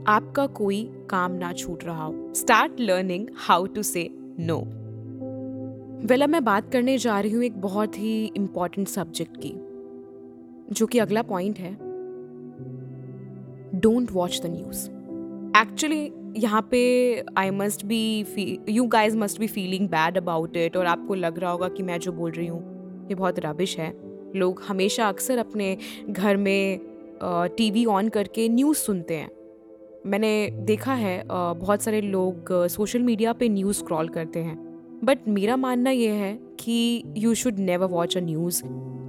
आपका 0.08 0.46
कोई 0.48 0.84
काम 1.10 1.32
ना 1.32 1.52
छूट 1.54 1.84
रहा 1.84 2.04
हो। 2.04 2.34
Start 2.36 2.80
learning 2.80 3.28
how 3.38 3.66
to 3.66 3.84
say 3.84 4.08
no 4.40 4.58
well, 6.08 6.28
मैं 6.28 6.44
बात 6.44 6.72
करने 6.72 6.98
जा 6.98 7.20
रही 7.20 7.32
हूँ 7.32 7.44
एक 7.44 7.60
बहुत 7.62 7.98
ही 7.98 8.26
इंपॉर्टेंट 8.28 8.88
सब्जेक्ट 8.88 9.38
की, 9.38 9.54
जो 10.72 10.86
कि 10.86 11.00
अगला 11.00 11.22
पॉइंट 11.24 11.60
है। 11.60 11.72
Don't 13.82 14.12
watch 14.12 14.40
the 14.44 14.46
news 14.46 14.90
actually 15.58 16.12
यहाँ 16.38 16.62
पे 16.72 16.80
I 17.38 17.50
must 17.52 17.86
be 17.86 18.64
you 18.70 18.86
guys 18.88 19.18
must 19.18 19.40
be 19.40 19.48
feeling 19.48 19.88
bad 19.90 20.18
about 20.18 20.58
it 20.58 20.78
और 20.78 20.86
आपको 20.86 21.16
लग 21.16 21.40
रहा 21.40 21.52
होगा 21.52 21.68
कि 21.68 21.84
मैं 21.84 22.00
जो 22.00 22.12
बोल 22.12 22.32
रही 22.32 22.48
हूँ, 22.48 22.62
ये 23.10 23.16
बहुत 23.16 23.40
रबिश 23.40 23.78
है। 23.80 23.94
लोग 24.36 24.62
हमेशा 24.68 25.08
अक्सर 25.10 25.38
अपने 25.38 25.78
घर 26.10 26.38
में 26.38 26.80
टीवी 27.58 27.86
ऑन 27.88 28.10
करके 28.10 28.48
न्यूज़ 28.50 28.78
सुनते 28.78 29.16
हैं। 29.16 29.30
मैंने 30.06 30.50
देखा 30.66 30.94
है 30.94 31.24
बहुत 31.30 31.82
सारे 31.82 32.02
लोग 32.02 32.52
सोशल 32.70 33.02
मीडिया 33.02 33.34
पे 33.34 33.50
न्यूज़ 33.50 33.78
स्क्रॉल 33.78 34.08
करते 34.10 34.40
हैं। 34.40 34.58
बट 35.06 35.28
मेरा 35.28 35.56
मानना 35.58 35.92
यह 35.92 36.14
है 36.14 36.34
कि 36.60 37.04
you 37.18 37.34
should 37.34 37.60
never 37.60 37.88
watch 37.88 38.18
a 38.18 38.22
news 38.22 38.62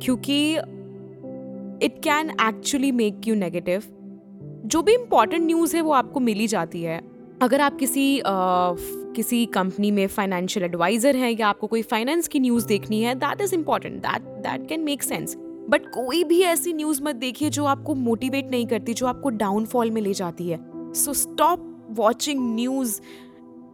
क्योंकि 0.02 0.54
it 1.86 1.98
can 2.04 2.30
actually 2.40 2.92
make 2.92 3.28
you 3.28 3.34
negative 3.34 3.82
जो 4.66 4.82
भी 4.82 4.94
इंपॉर्टेंट 4.94 5.44
न्यूज़ 5.46 5.76
है 5.76 5.82
वो 5.82 5.92
आपको 5.92 6.20
मिली 6.20 6.46
जाती 6.46 6.82
है। 6.82 7.00
अगर 7.42 7.60
आप 7.60 7.76
किसी 7.76 8.18
आ, 8.20 8.24
किसी 9.16 9.44
कंपनी 9.46 9.90
में 9.90 10.06
फाइनेंशियल 10.06 10.64
एडवाइज़र 10.64 11.16
हैं 11.16 11.30
या 11.30 11.48
आपको 11.48 11.66
कोई 11.66 11.82
फाइनेंस 11.82 12.28
की 12.28 12.40
न्यूज़ 12.40 12.66
देखनी 12.66 13.02
है 13.02 13.14
that 13.14 13.40
is 13.40 13.54
important 13.54 14.00
that 14.02 14.22
that 14.42 14.68
can 14.68 14.80
make 14.80 15.02
sense 15.02 15.36
but 15.70 15.86
कोई 15.86 16.22
भी 16.24 16.40
ऐसी 16.42 16.72
न्यूज़ 16.72 17.02
मत 17.02 17.16
देखिए 17.16 17.50
जो 17.50 17.64
आपको 17.64 17.94
मोटिवेट 17.94 18.50
नहीं 18.50 18.66
करती 18.66 18.94
जो 18.94 19.06
आपको 19.06 19.30
डाउनफॉल 19.30 19.90
में 19.90 20.02
ले 20.02 20.14
जाती 20.14 20.48
है। 20.48 20.71
So 20.94 21.12
stop 21.14 21.68
watching 21.98 22.54
news 22.54 23.00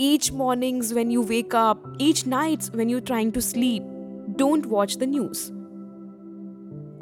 each 0.01 0.31
mornings 0.33 0.93
when 0.93 1.11
you 1.11 1.23
wake 1.23 1.55
up 1.57 1.97
each 2.01 2.27
nights 2.27 2.75
when 2.75 2.91
you 2.91 3.01
trying 3.01 3.33
to 3.33 3.41
sleep 3.41 3.83
don't 4.39 4.67
watch 4.67 4.97
the 4.99 5.05
news 5.09 5.51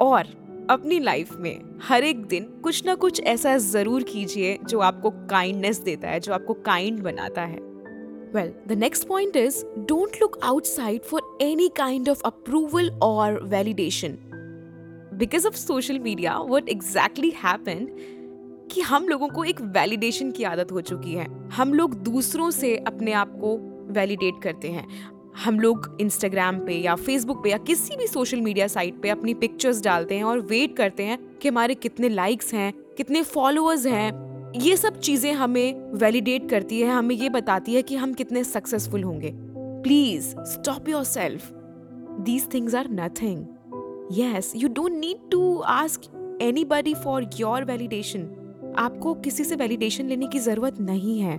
और 0.03 0.35
अपनी 0.69 0.99
लाइफ 0.99 1.31
में 1.39 1.59
हर 1.83 2.03
एक 2.03 2.25
दिन 2.25 2.43
कुछ 2.63 2.85
ना 2.85 2.95
कुछ 2.95 3.21
ऐसा 3.23 3.57
ज़रूर 3.57 4.03
कीजिए 4.03 4.57
जो 4.69 4.79
आपको 4.79 5.09
काइंडनेस 5.29 5.79
देता 5.79 6.09
है, 6.09 6.19
जो 6.19 6.33
आपको 6.33 6.53
काइंड 6.53 7.01
बनाता 7.03 7.41
है। 7.41 7.59
Well 8.33 8.51
the 8.67 8.77
next 8.77 9.07
point 9.07 9.35
is 9.35 9.63
don't 9.77 10.17
look 10.21 10.37
outside 10.43 11.01
for 11.01 11.37
any 11.41 11.67
kind 11.77 12.09
of 12.09 12.21
approval 12.25 12.89
और 13.03 13.41
validation 13.43 14.17
because 15.13 15.47
of 15.47 15.55
social 15.55 15.99
media 15.99 16.37
what 16.39 16.69
exactly 16.69 17.29
happen 17.35 17.87
कि 18.71 18.81
हम 18.81 19.07
लोगों 19.07 19.27
को 19.27 19.43
एक 19.43 19.61
वैलिडेशन 19.61 20.31
की 20.31 20.43
आदत 20.43 20.71
हो 20.71 20.81
चुकी 20.81 21.13
है। 21.13 21.27
हम 21.49 21.73
लोग 21.73 21.93
दूसरों 22.03 22.49
से 22.51 22.75
अपने 22.77 23.11
आप 23.11 23.37
को 23.41 23.57
वैलिडेट 23.93 24.41
करते 24.43 24.71
हैं। 24.71 24.87
हम 25.45 25.59
लोग 25.59 25.97
इंस्टाग्राम 26.01 26.59
पे 26.59 26.73
या 26.73 26.95
फेसबुक 26.95 27.43
पे 27.43 27.49
या 27.49 27.57
किसी 27.57 27.95
भी 27.95 28.07
सोशल 28.07 28.41
मीडिया 28.41 28.67
साइट 28.67 29.01
पे 29.01 29.09
अपनी 29.09 29.33
पिक्चर्स 29.33 29.81
डालते 29.83 30.15
हैं 30.15 30.23
और 30.23 30.39
वेट 30.39 30.75
करते 30.77 31.03
हैं 31.03 31.17
कि 31.37 31.47
हमारे 31.47 31.75
कितने 31.75 32.09
लाइक्स 32.09 32.53
हैं, 32.53 32.71
कितने 32.97 33.21
फॉलोअर्स 33.23 33.85
हैं। 33.85 34.51
ये 34.61 34.77
सब 34.77 34.99
चीज़ें 34.99 35.31
हमें 35.33 35.91
वैलिडेट 35.93 36.49
करती 36.49 36.79
है, 36.81 36.91
हमें 36.91 37.15
ये 37.15 37.29
बताती 37.29 37.73
है 37.73 37.81
कि 37.81 37.95
हम 37.95 38.13
कितने 38.13 38.43
सक्सेसफुल 38.43 39.03
होंगे। 39.03 39.31
Please 39.35 40.27
stop 40.45 40.89
yourself 41.03 41.51
these 42.19 42.53
things 42.53 42.75
are 42.75 42.87
nothing 42.91 43.45
yes 44.11 44.51
you 44.55 44.69
don't 44.69 44.91
need 44.91 45.29
to 45.31 45.57
ask 45.59 46.37
anybody 46.65 46.93
for 46.93 47.29
your 47.39 47.63
validation 47.65 48.29
आपको 48.77 49.13
किसी 49.21 49.43
से 49.43 49.55
वैलिडेशन 49.55 50.07
लेने 50.07 50.27
की 50.27 50.39
ज़रूरत 50.39 50.79
नहीं 50.81 51.19
है 51.19 51.37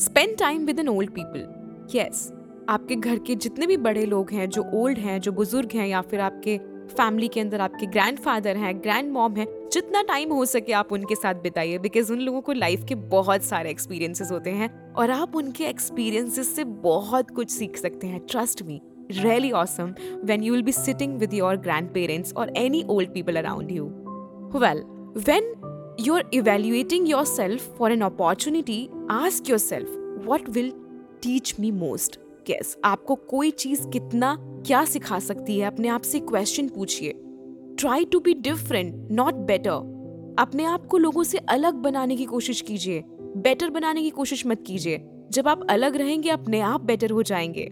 spend 0.00 0.36
time 0.38 0.66
with 0.66 0.78
an 0.78 0.88
old 0.88 1.10
people 1.10 1.46
yes 1.94 2.30
आपके 2.68 2.96
घर 2.96 3.18
के 3.18 3.34
जितने 3.34 3.66
भी 3.66 3.76
बड़े 3.76 4.06
लोग 4.06 4.30
हैं 4.30 4.48
जो 4.50 4.64
ओल्ड 4.74 4.98
हैं 4.98 5.20
जो 5.20 5.32
बुज़ुर्ग 5.32 5.72
हैं 5.74 5.86
या 5.88 6.00
फिर 6.02 6.20
आपके 6.20 6.58
फैमिली 6.88 7.28
के 7.28 7.40
अंदर 7.40 7.60
आपके 7.60 7.86
ग्रैंड 7.86 8.18
फादर 8.18 8.56
हैं 8.56 8.76
ग्रैंड 8.82 9.10
मॉम 9.12 9.36
हैं 9.36 9.46
जितना 9.72 10.02
टाइम 10.02 10.32
हो 10.32 10.44
सके 10.44 10.72
आप 10.72 10.92
उनके 10.92 11.14
साथ 11.14 11.42
बिताइए 11.42 11.78
बिकॉज़ 11.78 12.12
उन 12.12 12.20
लोगों 12.20 12.40
को 12.40 12.52
लाइफ 12.52 12.84
के 12.88 12.94
बहुत 13.10 13.42
सारे 13.42 13.70
एक्सपीरियंसेस 13.70 14.30
होते 14.32 14.50
हैं 14.50 14.70
और 14.92 15.10
आप 15.10 15.36
उनके 15.36 15.64
एक्सपीरियंसेस 15.64 16.54
से 16.56 16.64
बहुत 16.84 17.30
कुछ 17.30 17.50
सीख 17.50 17.76
सकते 17.76 18.06
हैं 18.06 18.26
trust 18.28 18.62
me 18.62 18.80
really 19.10 19.52
awesome 19.52 19.94
when 20.22 20.42
you 20.42 20.52
will 20.52 20.62
be 20.62 20.72
sitting 20.72 21.18
with 21.18 21.32
your 21.32 21.56
grandparents 21.56 22.32
or 22.34 22.48
any 22.56 22.84
old 22.86 23.12
people 23.14 23.38
around 23.38 23.70
you. 23.70 23.84
Well, 24.54 24.80
when 25.24 25.44
you're 26.00 26.24
evaluating 26.34 27.06
yourself 27.06 27.60
for 27.80 27.96
an 27.96 28.00
opportunity, 28.02 28.80
ask 29.10 29.50
yourself, 29.50 29.86
what 30.28 30.48
will 30.48 30.72
teach 31.26 31.60
me 31.60 31.82
most? 31.82 32.16
Guess 32.46 32.76
आपको 32.84 33.14
कोई 33.14 33.50
चीज़ 33.50 33.88
कितना 33.88 34.36
क्या 34.66 34.84
सिखा 34.84 35.18
सकती 35.18 35.58
है? 35.58 35.66
अपने 35.66 35.88
आप 35.88 36.02
से 36.02 36.20
क्वेश्चन 36.20 36.68
पूछिए। 36.68 37.12
Try 37.78 38.04
to 38.04 38.20
be 38.20 38.34
different 38.34 39.08
not 39.10 39.34
better 39.34 39.96
अपने 40.38 40.64
आप 40.64 40.86
को 40.86 40.98
लोगों 40.98 41.24
से 41.24 41.38
अलग 41.38 41.74
बनाने 41.74 42.16
की 42.16 42.24
कोशिश 42.24 42.60
कीजिए। 42.60 43.04
बेटर 43.36 43.70
बनाने 43.70 44.02
की 44.02 44.10
कोशिश 44.10 44.46
मत 44.46 44.64
कीजिए। 44.66 45.08
जब 45.30 45.48
आप 45.48 45.66
अलग 45.70 45.96
रहेंगे 45.96 46.28
अपने 46.28 46.60
आप 46.60 46.80
बेटर 46.80 47.10
हो 47.10 47.22
जाएँगे। 47.22 47.70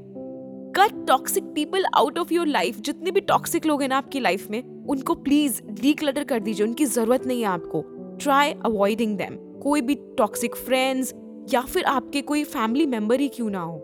Cut 0.76 1.06
toxic 1.06 1.44
people 1.44 1.84
out 1.94 2.18
of 2.18 2.34
your 2.34 2.46
life 2.46 2.80
जितने 2.80 3.10
भी 3.10 3.20
टॉक्सिक 3.20 3.66
लोग 3.66 3.82
हैं 3.82 3.88
ना 3.88 3.98
आपकी 3.98 4.20
लाइफ 4.20 4.50
में 4.50 4.86
उनको 4.86 5.14
प्लीज़ 5.14 5.62
डीक्लटर 5.62 6.24
कर 6.24 6.40
दीजिए। 6.40 6.66
उनकी 6.66 6.84
ज़रूरत 6.84 7.26
नहीं 7.26 7.40
है 7.40 7.46
आपको। 7.46 7.93
ट्राई 8.20 8.52
अवॉइडिंग 8.64 9.16
दैम 9.18 9.36
कोई 9.62 9.80
भी 9.80 9.94
टॉक्सिक 10.18 10.54
फ्रेंड्स 10.56 11.14
या 11.52 11.60
फिर 11.62 11.84
आपके 11.86 12.20
कोई 12.22 12.44
फैमिली 12.44 12.86
मेंबर 12.86 13.20
ही 13.20 13.28
क्यों 13.28 13.50
ना 13.50 13.60
हो। 13.60 13.78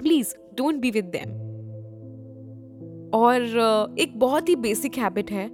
Please 0.00 0.34
don't 0.56 0.80
be 0.80 0.90
with 0.90 1.04
them 1.16 1.36
और 3.14 3.94
एक 3.98 4.18
बहुत 4.18 4.48
ही 4.48 4.56
बेसिक 4.56 4.98
हैबिट 4.98 5.30
है। 5.30 5.46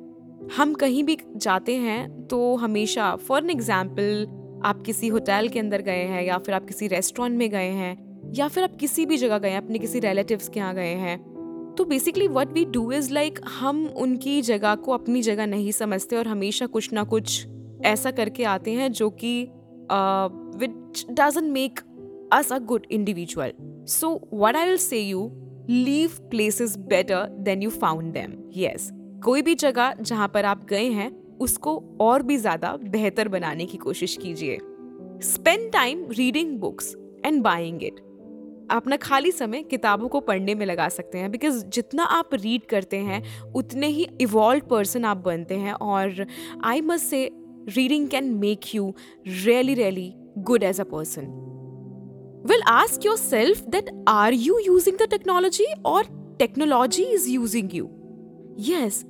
हम 0.57 0.75
कहीं 0.75 1.05
भी 1.05 1.17
जाते 1.37 1.77
हैं 1.77 2.27
तो 2.27 2.55
हमेशा 2.57 3.15
फॉर 3.19 3.43
एन 3.43 3.51
एग्ज़ाम्पल 3.51 4.27
आप 4.65 4.83
किसी 4.83 5.09
होटल 5.09 5.49
के 5.49 5.59
अंदर 5.59 5.83
गए 5.83 6.03
हैं 6.05 6.23
या 6.23 6.39
फिर 6.39 6.55
आप 6.55 6.67
किसी 6.67 6.87
रेस्टोरेंट 6.87 7.39
में 7.39 7.49
गए 7.51 7.71
हैं 7.71 8.33
या 8.35 8.49
फिर 8.49 8.65
आप 8.65 8.77
किसी 8.77 9.07
भी 9.07 9.17
जगह 9.17 9.39
गए 9.39 9.51
हैं, 9.51 9.59
अपने 9.59 9.79
किसी 9.79 10.01
रिलेटिव्स 10.01 10.49
के 10.49 10.61
यहाँ 10.61 10.75
गए 10.75 10.95
हैं 10.97 11.19
तो 11.79 11.85
basically 11.85 12.29
what 12.29 12.53
we 12.53 12.65
do 12.65 12.91
is 12.93 13.13
like 13.13 13.39
हम 13.59 13.87
उनकी 13.97 14.41
जगह 14.43 14.75
को 14.75 14.93
अपनी 14.93 15.23
जगह 15.23 15.47
नहीं 15.47 15.73
समझते 15.73 16.17
और 16.17 16.29
हमेशा 16.29 16.67
कुछ 16.67 16.93
ना 16.93 17.05
कुछ 17.05 17.45
ऐसा 17.85 18.11
करके 18.11 18.45
आते 18.45 18.71
हैं 18.71 18.93
जो 18.93 19.11
कि 19.11 19.49
which 20.59 21.07
doesn't 21.11 21.53
make 21.53 21.81
us 22.33 22.53
a 22.53 22.59
good 22.59 22.87
individual 22.91 23.53
so 23.87 24.29
what 24.33 24.57
I 24.57 24.67
will 24.67 24.77
say 24.77 25.01
you 25.01 25.41
leave 25.71 26.11
places 26.35 26.77
better 26.79 27.45
than 27.49 27.63
you 27.63 27.71
found 27.71 28.15
them. 28.15 28.31
Yes. 28.59 28.83
कोई 29.25 29.43
भी 29.43 29.55
जगह 29.55 29.95
जहाँ 30.01 30.29
पर 30.29 30.45
आप 30.45 30.65
गए 30.65 30.85
हैं, 30.85 31.39
उसको 31.39 31.99
और 32.01 32.23
भी 32.23 32.37
ज़्यादा 32.37 32.77
बेहतर 32.77 33.29
बनाने 33.29 33.67
की 33.67 33.77
कोशिश 33.77 34.17
कीजिए 34.17 34.59
spend 35.23 35.73
time 35.73 36.07
reading 36.11 36.59
books 36.59 36.95
and 37.25 37.43
buying 37.43 37.83
it 37.83 38.01
अपना 38.71 38.97
खाली 38.97 39.33
समय 39.33 39.63
किताबों 39.63 40.09
को 40.09 40.21
पढ़ने 40.21 40.55
में 40.55 40.67
लगा 40.67 40.89
सकते 40.89 41.19
हैं 41.19 41.31
बिकॉज़ 41.31 41.67
जितना 41.67 42.05
आप 42.05 42.35
रीड 42.35 42.67
करते 42.67 42.97
हैं, 42.97 43.23
उतने 43.53 43.87
ही 43.87 44.07
इवॉल्व 44.21 44.63
पर्सन 44.71 45.05
आप 45.05 45.17
बनते 45.17 45.55
हैं, 45.55 45.73
और 45.73 46.27
I 46.65 46.81
must 46.81 47.05
say 47.05 47.31
reading 47.69 48.09
can 48.09 48.25
make 48.25 48.75
you 48.75 48.95
really 49.27 49.75
really 49.75 50.15
good 50.39 50.63
as 50.63 50.81
a 50.81 50.85
person 50.85 51.41
Well, 52.45 52.63
ask 52.73 52.97
yourself 53.01 53.61
that 53.73 53.87
are 54.09 54.33
you 54.33 54.55
using 54.71 54.97
the 54.99 55.07
technology 55.13 55.67
or 55.87 56.01
technology 56.39 57.05
is 57.15 57.29
using 57.39 57.69
you? 57.73 57.85
Yes, 58.71 59.05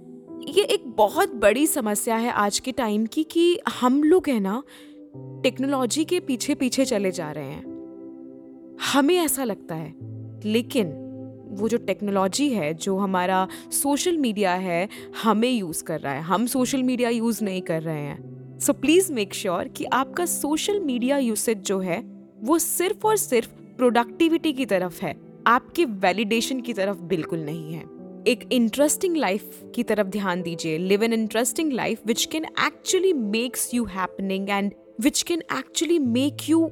ये 0.49 0.63
एक 0.65 0.87
बहुत 0.87 1.35
बड़ी 1.35 1.67
समस्या 1.67 2.17
है 2.17 2.31
आज 2.31 2.59
के 2.59 2.73
टाइम 2.73 3.07
की 3.07 3.25
कि 3.25 3.61
हम 3.81 4.03
लोग 4.03 4.25
है 4.29 4.41
ना 4.41 4.63
टेक्नोलॉजी 5.17 6.05
के 6.05 6.21
पीछे 6.21 6.55
पीछे 6.55 6.85
चले 6.85 7.11
जा 7.11 7.33
रहे 7.33 7.45
हैं। 7.45 7.65
हमें 8.93 9.17
ऐसा 9.17 9.45
लगता 9.45 9.75
है 9.75 9.95
लेकिन 10.45 10.87
वो 11.51 11.69
जो 11.69 11.79
टेक्नोलॉजी 11.79 12.49
है 12.51 12.75
जो 12.75 12.97
हमारा 12.97 13.49
सोशल 13.71 14.19
मीडिया 14.19 14.55
है 14.55 14.89
हमें 15.23 15.51
यूज़ 15.51 15.85
कर 15.85 16.01
रहा 16.01 16.13
है। 16.13 16.23
हम 16.23 16.47
सोशल 16.47 16.83
मीडिया 16.83 17.09
यूज़ 17.09 17.45
नहीं 17.45 17.63
कर 17.63 17.83
रहे 17.83 18.03
हैं। 18.03 18.35
सो 18.65 18.73
प्लीज़ 18.73 19.13
मेक 19.13 19.35
श्योर 19.35 19.69
कि 19.69 19.85
आपका 19.85 20.25
सोशल 20.27 20.79
मीडिया 20.81 21.19
यूसेज 21.19 21.59
जो 21.59 21.79
है, 21.79 22.01
वो 22.41 22.59
सिर्फ़ 22.59 23.07
और 23.07 23.17
सिर्फ़ 23.17 23.49
प्रोडक्टिविटी 23.77 24.53
की 24.53 24.67
तरफ़ 24.67 25.05
है। 25.05 25.15
आपके 25.47 25.85
वैलिडेशन 25.85 26.61
की 26.61 26.73
तरफ़ 26.73 26.99
बिल्कुल 26.99 27.39
नहीं 27.39 27.75
है। 27.75 27.83
एक 28.27 28.49
इंटरेस्टिंग 28.53 29.17
लाइफ 29.17 29.61
की 29.75 29.83
तरफ़ 29.83 30.07
ध्यान 30.07 30.43
दीजिए। 30.43 30.79
Live 30.79 31.03
an 31.03 31.13
interesting 31.13 31.73
life 31.73 32.07
which 32.07 32.25
can 32.25 32.45
actually 32.45 33.13
makes 33.13 33.75
you 33.75 33.85
happening 33.85 34.51
and 34.51 34.73
which 35.01 35.23
can 35.23 35.43
actually 35.59 35.99
make 35.99 36.49
you 36.49 36.71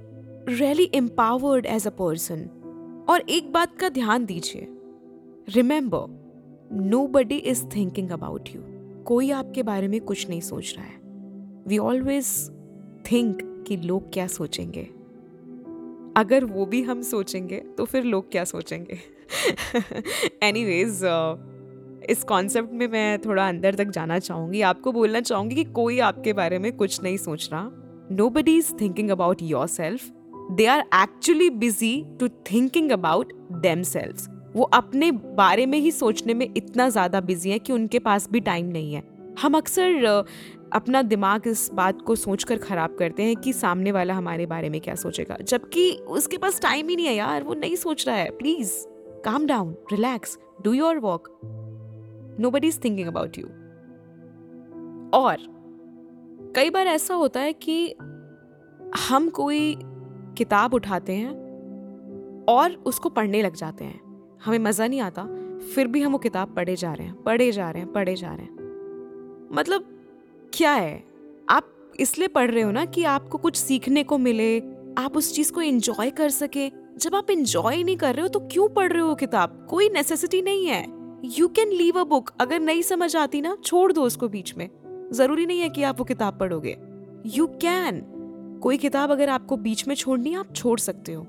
really 0.49 0.91
empowered 0.95 1.67
as 1.67 1.87
a 1.87 1.91
person 1.91 2.49
और 3.09 3.21
एक 3.21 3.53
बात 3.53 3.77
का 3.77 3.89
ध्यान 3.89 4.25
दीजिए। 4.25 4.67
Remember 5.49 6.81
nobody 7.07 7.37
is 7.37 7.65
thinking 7.77 8.11
about 8.11 8.49
you 8.49 8.63
कोई 9.05 9.31
आपके 9.31 9.63
बारे 9.63 9.89
में 9.89 10.01
कुछ 10.01 10.29
नहीं 10.29 10.41
सोच 10.41 10.75
रहा 10.77 10.87
है। 10.87 11.02
वी 11.67 11.79
ऑलवेज 11.79 12.27
थिंक 13.13 13.39
कि 13.69 13.77
लोग 13.77 14.13
क्या 14.13 14.27
सोचेंगे। 14.27 14.83
अगर 16.17 16.45
वो 16.45 16.67
भी 16.67 16.83
हम 16.83 17.03
सोचेंगे 17.03 17.59
तो 17.79 17.85
फिर 17.85 18.05
लोग 18.05 18.31
क्या 18.31 18.45
सोचेंगे? 18.45 18.99
एनीवेज 20.43 21.03
uh, 21.05 22.11
इस 22.11 22.25
कॉन्सेप्ट 22.29 22.73
में 22.73 22.87
मैं 22.89 23.19
थोड़ा 23.19 23.49
अंदर 23.49 23.75
तक 23.75 23.91
जाना 23.91 24.19
चाहूँगी। 24.19 24.61
आपको 24.61 24.93
बोलना 24.93 25.21
चाहूँगी 25.21 25.55
कि 25.55 25.65
कोई 25.65 25.99
आपके 25.99 26.33
बारे 26.33 26.59
में 26.59 26.73
कुछ 26.77 27.03
नहीं 27.03 27.17
सोच 27.17 27.49
रहा। 27.53 27.69
Nobody 28.31 28.57
is 28.59 28.73
thinking 28.81 29.11
about 29.11 29.43
yourself 29.67 30.11
they 30.53 30.67
are 30.67 30.81
actually 30.95 31.51
busy 31.51 32.05
to 32.21 32.29
thinking 32.29 32.91
about 32.91 33.33
themselves 33.83 34.29
वो 34.55 34.63
अपने 34.65 35.11
बारे 35.13 35.67
में 35.67 35.79
ही 35.79 35.91
सोचने 35.91 36.35
में 36.35 36.49
इतना 36.57 36.89
ज़्यादा 36.89 37.21
बिज़ी 37.21 37.51
है 37.51 37.59
कि 37.59 37.73
उनके 37.73 37.99
पास 37.99 38.29
भी 38.31 38.41
टाइम 38.41 38.67
नहीं 38.67 38.95
है। 38.95 39.03
हम 39.43 39.55
अक्सर 39.55 40.25
अपना 40.73 41.03
दिमाग 41.03 41.47
इस 41.47 41.71
बात 41.75 42.01
को 42.03 42.15
सोचकर 42.15 42.59
खराब 42.59 42.97
करते 42.99 43.23
हैं 43.23 43.37
कि 43.37 43.53
सामने 43.53 43.93
वाला 43.93 44.15
हमारे 44.15 44.47
बारे 44.47 44.69
में 44.71 44.81
क्या 44.81 44.95
सोचेगा। 44.95 45.37
जबकि 45.43 45.91
उसके 46.09 46.39
पास 46.39 46.61
टाइम 46.61 46.89
ही 46.89 46.97
नहीं 46.97 47.07
है 47.07 47.15
यार, 47.15 47.43
वो 47.43 47.55
नहीं 47.55 47.77
सोच 47.77 48.07
रहा 48.09 48.17
है। 48.17 48.31
Please 48.31 48.73
calm 49.25 49.47
down 49.47 49.75
relax 49.93 50.39
do 50.63 50.73
your 50.73 50.99
work 50.99 51.29
nobody 52.51 52.69
is 52.69 52.81
thinking 52.85 53.09
about 53.09 53.39
you 53.39 53.47
और 55.15 55.37
कई 56.57 56.71
बार 56.71 56.87
ऐसा 56.87 57.15
होता 57.15 57.41
है 57.41 57.53
कि 57.53 57.95
हम 59.09 59.29
कोई 59.31 59.77
किताब 60.39 60.75
उठाते 60.75 61.13
हैं 61.13 61.31
और 62.49 62.73
उसको 62.87 63.09
पढ़ने 63.09 63.43
लग 63.43 63.55
जाते 63.55 63.85
हैं। 63.85 64.01
हमें 64.45 64.59
मज़ा 64.59 64.87
नहीं 64.87 65.01
आता, 65.01 65.25
फिर 65.75 65.87
भी 65.87 66.03
हम 66.03 66.13
वो 66.13 66.19
किताब 66.19 66.55
पढ़े 66.55 66.77
जा 66.77 66.93
रहे 66.93 67.07
हैं, 67.07 67.23
पढ़े 67.23 67.51
जा 67.53 67.71
रहे 67.71 67.83
हैं, 67.83 67.93
पढ़े 67.93 68.15
जा 68.15 68.35
रहे 68.35 68.45
हैं। 68.45 69.51
मतलब 69.53 69.92
क्या 70.55 70.73
है? 70.73 71.03
आप 71.49 71.69
इसलिए 72.01 72.29
पढ़ 72.29 72.51
रहे 72.51 72.63
हो 72.63 72.71
ना 72.71 72.85
कि 72.85 73.05
आपको 73.05 73.39
कुछ 73.39 73.57
सीखने 73.57 74.03
को 74.05 74.19
मिले, 74.19 74.59
आप 74.99 75.17
उस 75.17 75.35
चीज़ 75.35 75.53
को 75.53 75.61
एंजॉय 75.61 76.11
कर 76.11 76.31
सके। 76.31 76.69
जब 76.99 77.15
आप 77.15 77.31
एंजॉय 77.31 77.83
नहीं 77.83 77.97
कर 77.97 78.15
रहे 78.15 78.23
हो 78.23 78.29
तो 78.29 78.41
क्यों 78.43 78.69
पढ़ 78.69 78.93
रहे 78.93 79.03
हो 79.03 79.15
किताब? 79.15 79.67
कोई 79.71 79.89
नेसेसिटी 79.89 80.43
नहीं 80.43 80.67
है। 80.67 80.85
You 81.39 81.49
can 81.49 81.69
leave 81.69 82.01
a 82.01 82.05
book 82.05 82.31
अगर 82.41 82.61
नहीं 82.61 82.83
समझ 82.83 83.15
आती 83.17 83.41
ना, 83.41 83.57
छोड़ 83.65 83.93
दो 83.93 84.03
उसको 84.03 84.29
बीच 84.29 84.55
में। 84.57 84.69
ज़रूरी 85.13 85.47
नहीं 85.47 85.61
है 85.61 85.69
कि 85.69 85.83
आप 85.83 85.99
वो 85.99 86.05
किताब 86.05 86.39
पढ़ोगे। 86.39 86.77
यू 87.27 87.47
कैन 87.63 88.01
कोई 88.63 88.77
किताब 88.77 89.11
अगर 89.11 89.29
आपको 89.29 89.57
बीच 89.57 89.87
में 89.89 89.95
छोड़नी 89.95 90.35
आप 90.35 90.55
छोड़ 90.55 90.79
सकते 90.79 91.13
हो। 91.13 91.27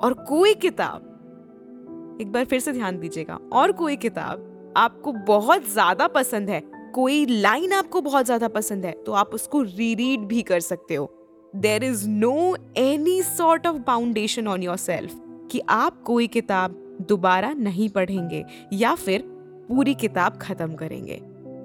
और 0.00 0.12
कोई 0.28 0.54
किताब, 0.54 2.18
एक 2.20 2.32
बार 2.32 2.44
फिर 2.44 2.60
से 2.60 2.72
ध्यान 2.72 2.98
दीजिएगा, 2.98 3.38
और 3.52 3.72
कोई 3.72 3.96
किताब 3.96 4.72
आपको 4.76 5.12
बहुत 5.12 5.70
ज़्यादा 5.70 6.06
पसंद 6.08 6.50
है 6.50 6.62
कोई 6.94 7.24
लाइन 7.26 7.72
आपको 7.72 8.00
बहुत 8.00 8.24
ज़्यादा 8.26 8.48
पसंद 8.48 8.84
है 8.86 8.92
तो 9.06 9.12
आप 9.12 9.34
उसको 9.34 9.62
रीरीड 9.62 10.20
भी 10.20 10.42
कर 10.42 10.60
सकते 10.60 10.94
हो। 10.94 11.10
There 11.54 11.84
is 11.84 12.08
no 12.08 12.56
any 12.76 13.20
sort 13.22 13.66
of 13.66 13.76
boundation 13.86 14.48
on 14.48 14.62
yourself 14.76 15.20
कि 15.50 15.60
आप 15.70 16.02
कोई 16.02 16.26
किताब 16.28 16.76
दोबारा 17.08 17.52
नहीं 17.54 17.88
पढ़ेंगे 17.88 18.44
या 18.72 18.94
फिर 18.96 19.22
पूरी 19.68 19.94
किताब 19.94 20.38
खत्म 20.38 20.74
करेंगे। 20.74 21.20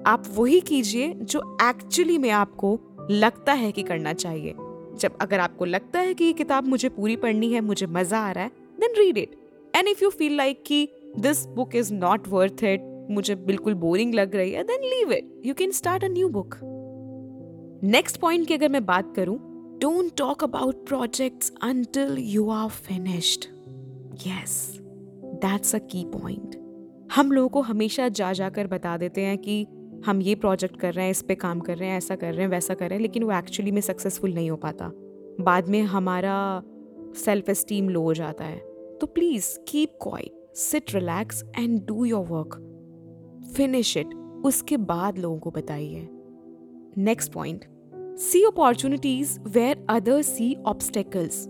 आप 0.06 0.24
वही 0.34 0.60
कीजिए 0.60 1.12
जो 1.12 1.40
एक्चुअली 1.62 2.18
में 2.18 2.30
आपको 2.30 2.78
लगता 3.10 3.52
है 3.52 3.70
कि 3.72 3.82
करना 3.82 4.12
चाहिए। 4.14 4.54
जब 5.00 5.16
अगर 5.20 5.40
आपको 5.40 5.64
लगता 5.64 6.00
है 6.00 6.14
कि 6.14 6.24
ये 6.24 6.32
किताब 6.32 6.66
मुझे 6.66 6.88
पूरी 6.88 7.16
पढ़नी 7.16 7.52
है, 7.52 7.60
मुझे 7.60 7.86
मज़ा 7.86 8.18
आ 8.18 8.30
रहा 8.30 8.44
है 8.44 8.50
then 8.80 8.94
read 8.98 9.18
it 9.18 9.36
and 9.74 9.88
if 9.88 10.04
you 10.04 10.10
feel 10.10 10.36
like 10.36 10.62
कि 10.66 10.88
this 11.18 11.46
book 11.46 11.74
is 11.76 11.92
not 11.94 12.28
worth 12.28 12.64
it 12.64 12.92
मुझे 13.10 13.34
बिल्कुल 13.34 13.74
बोरिंग 13.74 14.14
लग 14.14 14.36
रही 14.36 14.52
है 14.52 14.62
then 14.62 14.84
leave 14.84 15.12
it 15.12 15.42
you 15.46 15.54
can 15.54 15.70
start 15.70 16.04
a 16.04 16.08
new 16.08 16.28
book 16.28 16.54
next 17.84 18.20
point 18.20 18.46
की 18.46 18.54
अगर 18.54 18.68
मैं 18.68 18.86
बात 18.86 19.12
करूँ 19.16 19.38
don't 19.80 20.12
talk 20.16 20.44
about 20.44 20.86
projects 20.86 21.52
until 21.62 22.16
you 22.18 22.50
are 22.50 22.68
finished 22.68 23.44
yes 24.26 24.78
that's 25.24 25.74
a 25.74 25.78
key 25.78 26.04
point 26.04 26.56
हम 27.14 27.32
लोगों 27.32 27.48
को 27.48 27.60
हमेशा 27.60 28.08
जा 28.08 28.32
जाकर 28.32 28.66
बता 28.66 28.96
देते 28.96 29.20
हैं 29.20 29.38
कि 29.38 29.66
हम 30.06 30.22
ये 30.22 30.34
प्रोजेक्ट 30.34 30.76
कर 30.76 30.94
रहे 30.94 31.04
हैं, 31.04 31.10
इस 31.10 31.22
पे 31.22 31.34
काम 31.34 31.60
कर 31.60 31.76
रहे 31.76 31.88
हैं, 31.88 31.96
ऐसा 31.96 32.16
कर 32.16 32.32
रहे 32.32 32.42
हैं, 32.42 32.48
वैसा 32.48 32.74
कर 32.74 32.88
रहे 32.88 32.94
हैं, 32.94 33.02
लेकिन 33.02 33.22
वो 33.22 33.32
एक्चुअली 33.32 33.70
में 33.70 33.80
सक्सेसफुल 33.80 34.34
नहीं 34.34 34.50
हो 34.50 34.56
पाता। 34.56 34.90
बाद 35.40 35.68
में 35.68 35.82
हमारा 35.82 36.62
सेल्फ 37.16 37.48
एस्टीम 37.48 37.88
लो 37.88 38.02
हो 38.02 38.14
जाता 38.14 38.44
है। 38.44 38.58
तो 39.00 39.06
please 39.06 39.58
keep 39.68 39.90
quiet 40.02 40.56
sit 40.56 40.94
relax 40.94 41.44
and 41.58 41.86
do 41.86 42.04
your 42.04 42.26
work 42.26 42.75
finish 43.56 43.96
it 43.96 44.14
उसके 44.44 44.76
बाद 44.76 45.18
लोगों 45.18 45.38
को 45.38 45.50
बताइए 45.50 46.08
next 46.98 47.32
point 47.32 47.64
see 48.18 48.44
opportunities 48.44 49.40
where 49.40 49.86
other 49.88 50.22
see 50.22 50.56
obstacles 50.66 51.48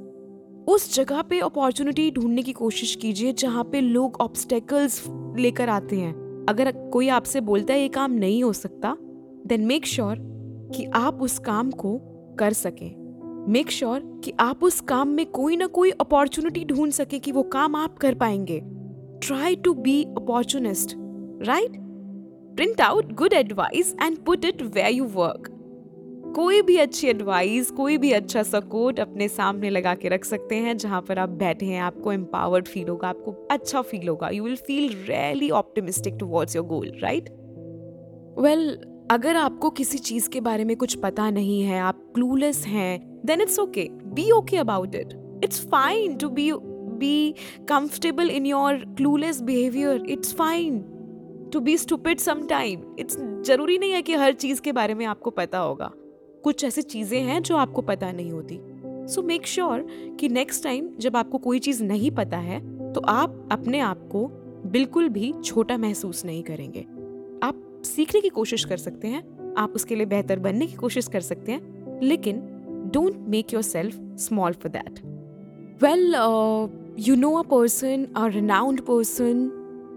उस 0.69 0.95
जगह 0.95 1.23
पे 1.23 1.39
अपॉर्चुनिटी 1.39 2.11
ढूँढने 2.11 2.43
की 2.43 2.53
कोशिश 2.53 2.95
कीजिए 2.97 3.33
जहाँ 3.33 3.65
पे 3.65 3.81
लोग 3.81 4.17
ऑब्स्टेकल्स 4.21 5.05
लेकर 5.37 5.69
आते 5.69 5.97
हैं। 5.97 6.47
अगर 6.49 6.73
कोई 6.73 7.09
आपसे 7.09 7.41
बोलता 7.41 7.75
है, 7.75 7.81
ये 7.81 7.89
काम 7.89 8.13
नहीं 8.13 8.45
हो 8.45 8.53
सकता 8.53 8.97
देन 9.47 9.61
मेक 9.61 9.87
श्योर 9.87 10.17
कि 10.75 10.85
आप 10.85 11.23
उस 11.23 11.39
काम 11.39 11.71
को 11.71 12.01
कर 12.39 12.53
सकें। 12.53 12.95
मेक 13.49 13.71
श्योर 13.71 14.01
sure 14.01 14.25
कि 14.25 14.33
आप 14.41 14.65
उस 14.65 14.81
काम 14.81 15.09
में 15.09 15.27
कोई 15.27 15.57
ना 15.57 15.67
कोई 15.67 15.91
अपॉर्चुनिटी 15.91 16.65
ढूंढ 16.65 16.91
सके 16.91 17.19
कि 17.19 17.33
वो 17.33 17.43
काम 17.43 17.77
आप 17.77 17.99
कर 17.99 18.15
पाएँगे। 18.15 18.63
Try 19.27 19.57
to 19.57 19.75
be 19.75 20.05
opportunist 20.05 20.95
right 21.43 21.86
print 22.57 22.81
out 22.81 23.13
good 23.13 23.33
advice 23.33 23.95
and 24.03 24.19
put 24.19 24.45
it 24.45 24.63
way 24.75 24.89
you 24.91 25.05
work 25.15 25.53
कोई 26.37 26.61
भी 26.63 26.77
अच्छी 26.77 27.07
एडवाइस 27.09 27.71
कोई 27.71 27.97
भी 27.99 28.11
अच्छा 28.13 28.43
सा 28.43 28.61
कोट 28.61 28.99
अपने 29.01 29.29
सामने 29.29 29.71
लगा 29.71 29.95
के 29.95 30.09
रख 30.09 30.25
सकते 30.25 30.55
हैं, 30.55 30.77
जहाँ 30.77 31.01
पर 31.03 31.19
आप 31.19 31.29
बैठे 31.29 31.67
हैं, 31.67 31.81
आपको 31.81 32.13
एम्पावर्ड 32.13 32.69
फील 32.69 32.89
होगा, 32.89 33.09
आपको 33.09 33.33
अच्छा 33.51 33.83
फील 33.83 34.09
होगा। 34.09 34.29
You 34.29 34.45
will 34.45 34.57
feel 34.57 34.89
really 35.09 35.51
optimistic 35.51 36.15
towards 36.21 36.57
your 36.57 36.65
goal 36.67 36.93
right 37.03 37.29
well 38.39 38.69
अगर 39.11 39.37
आपको 39.37 39.71
किसी 39.71 39.99
चीज़ 39.99 40.29
के 40.29 40.41
बारे 40.41 40.65
में 40.65 40.77
कुछ 40.77 40.95
पता 40.95 41.31
नहीं 41.31 41.63
है, 41.63 41.79
आप 41.81 42.03
क्लूलेस 42.15 42.65
हैं 42.67 43.21
then 43.27 43.41
it's 43.41 43.59
okay 43.59 43.89
be 44.15 44.31
okay 44.31 44.57
about 44.57 44.95
it 44.95 45.41
it's 45.45 45.65
fine 45.67 46.17
to 46.17 46.29
be 46.31 46.51
be 46.53 47.35
comfortable 47.69 48.31
in 48.31 48.47
your 48.47 48.85
clueless 48.97 49.41
behaviour 49.43 50.05
it's 50.09 50.35
fine 50.35 50.79
to 51.53 51.61
be 51.61 51.77
stupid 51.79 52.19
some 52.19 52.47
time 52.47 52.83
it's 52.99 53.17
ज़रूरी 53.47 53.79
नहीं 53.79 53.93
है 53.93 54.03
कि 54.03 54.15
हर 54.15 54.33
चीज़ 54.35 54.61
के 54.61 54.73
बारे 54.73 54.95
में 54.95 55.05
आपको 55.07 55.31
पता 55.31 55.59
होगा। 55.59 55.91
कुछ 56.45 56.65
ऐसी 56.65 56.83
चीज़ें 56.83 57.21
हैं 57.21 57.43
जो 57.43 57.57
आपको 57.57 57.83
पता 57.83 58.11
नहीं 58.13 58.31
होती। 58.31 58.59
सो 59.07 59.23
मेक 59.23 59.47
श्योर 59.47 59.87
कि 60.21 60.29
नेक्स्ट 60.29 60.65
टाइम 60.65 60.89
जब 60.99 61.17
आपको 61.17 61.39
कोई 61.39 61.59
चीज़ 61.59 61.83
नहीं 61.85 62.11
पता 62.11 62.39
है 62.39 62.61
तो 62.93 63.01
आप 63.01 63.49
अपने 63.53 63.81
आप 63.81 64.09
को 64.13 64.27
बिल्कुल 64.67 65.09
भी 65.09 65.33
छोटा 65.45 65.77
महसूस 65.79 66.25
नहीं 66.25 66.43
करेंगे। 66.43 66.81
आप 67.47 67.83
सीखने 67.87 68.21
की 68.21 68.29
कोशिश 68.29 68.65
कर 68.65 68.77
सकते 68.77 69.09
हैं, 69.09 69.55
आप 69.55 69.73
उसके 69.75 69.95
लिए 69.95 70.07
बेहतर 70.07 70.39
बनने 70.39 70.67
की 70.67 70.75
कोशिश 70.75 71.09
कर 71.09 71.21
सकते 71.21 71.53
हैं, 71.53 72.01
लेकिन 72.03 72.41
don't 72.95 73.17
make 73.29 73.53
your 73.55 73.63
self 73.63 73.99
small 74.19 74.53
for 74.53 74.73
that 74.73 75.01
well 75.83 76.15
you 76.99 77.17
know 77.17 77.33
a 77.33 77.43
person 77.43 78.07
a 78.17 78.27
renowned 78.27 78.81
person 78.81 79.49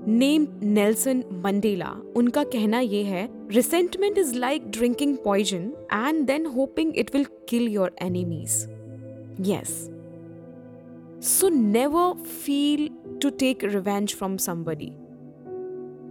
name 0.10 0.48
Nelson 0.63 1.24
Mandela. 1.43 1.89
उनका 2.15 2.43
कहना 2.43 2.80
यह 2.80 3.08
है 3.08 3.28
resentment 3.52 4.17
is 4.17 4.36
like 4.36 4.69
drinking 4.72 5.17
poison 5.17 5.72
and 5.93 6.26
then 6.28 6.45
hoping 6.45 6.93
it 6.95 7.15
will 7.15 7.26
kill 7.50 7.67
your 7.67 7.95
enemies 8.02 8.56
yes 9.50 9.69
so 11.24 11.50
never 11.50 12.13
feel 12.24 12.89
to 13.22 13.30
take 13.30 13.63
revenge 13.63 14.13
from 14.15 14.38
somebody 14.38 14.91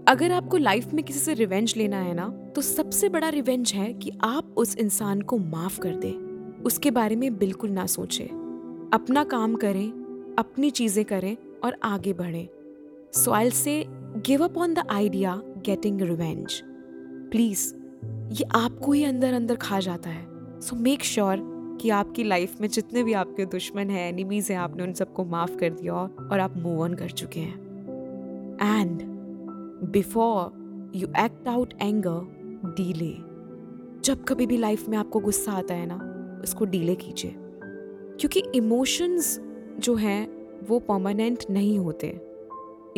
अगर 0.09 0.33
आपको 0.33 0.57
life 0.57 0.93
में 0.95 1.05
किसी 1.05 1.19
से 1.19 1.35
revenge 1.35 1.75
लेना 1.77 2.01
है 2.01 2.15
ना 2.15 2.29
तो 2.55 2.63
सबसे 2.63 3.09
बड़ा 3.09 3.29
रिवेंज 3.29 3.73
है 3.73 3.93
कि 3.95 4.13
आप 4.25 4.55
उस 4.57 4.77
इंसान 4.77 5.21
को 5.21 5.39
माफ़ 5.39 5.79
कर 5.81 5.95
दे। 5.97 6.11
उसके 6.65 6.91
बारे 6.91 7.17
में 7.17 7.37
बिल्कुल 7.39 7.71
ना 7.71 7.87
सोचे। 7.87 8.25
अपना 8.93 9.25
काम 9.25 9.55
करें, 9.55 9.89
अपनी 10.39 10.71
चीज़ें 10.71 11.05
करें 11.05 11.37
और 11.65 11.77
आगे 11.83 12.13
बढ़ें। 12.13 12.49
So 13.17 13.29
I'll 13.29 13.55
say, 13.55 13.85
give 14.23 14.41
up 14.41 14.57
on 14.59 14.75
the 14.75 14.85
idea 14.87 15.39
getting 15.63 15.99
revenge. 15.99 16.53
Please 17.31 17.75
ये 18.33 18.45
आपको 18.55 18.93
ही 18.93 19.05
अंदर 19.05 19.35
अंदर 19.35 19.55
खा 19.55 19.81
जाता 19.81 20.11
है। 20.11 20.27
सो 20.61 20.77
मेक 20.77 21.05
श्योर 21.05 21.37
कि 21.81 21.91
आपकी 21.91 22.25
लाइफ 22.25 22.61
में 22.61 22.69
जितने 22.69 23.03
भी 23.03 23.13
आपके 23.13 23.45
दुश्मन 23.45 23.91
हैं 23.91 24.09
एनिमीज 24.09 24.51
हैं, 24.51 24.59
आपने 24.59 24.83
उन 24.83 24.93
सबको 24.93 25.25
माफ़ 25.25 25.57
कर 25.57 25.71
दिया 25.71 25.95
और 25.95 26.41
आप 26.41 26.57
मूव 26.57 26.81
ऑन 26.81 26.95
कर 26.95 27.11
चुके 27.11 27.41
हैं। 27.41 27.59
And 28.81 29.03
before 29.91 30.59
you 30.97 31.09
act 31.09 31.49
out 31.49 31.75
anger 31.83 32.39
delay 32.65 33.15
जब 34.01 34.25
कभी 34.25 34.47
भी 34.47 34.57
लाइफ 34.57 34.89
में 34.89 34.99
आपको 34.99 35.21
गुस्सा 35.21 35.53
आता 35.53 35.75
है 35.75 35.87
ना 35.87 36.15
उसको 36.43 36.65
डीले 36.65 36.95
कीजिए। 36.95 37.35
क्योंकि 38.21 38.43
इमोशंस 38.55 39.41
जो 39.79 39.95
हैं, 39.95 40.49
वो 40.69 40.79
परमानेंट 40.79 41.45
नहीं 41.51 41.79
होते। 41.79 42.28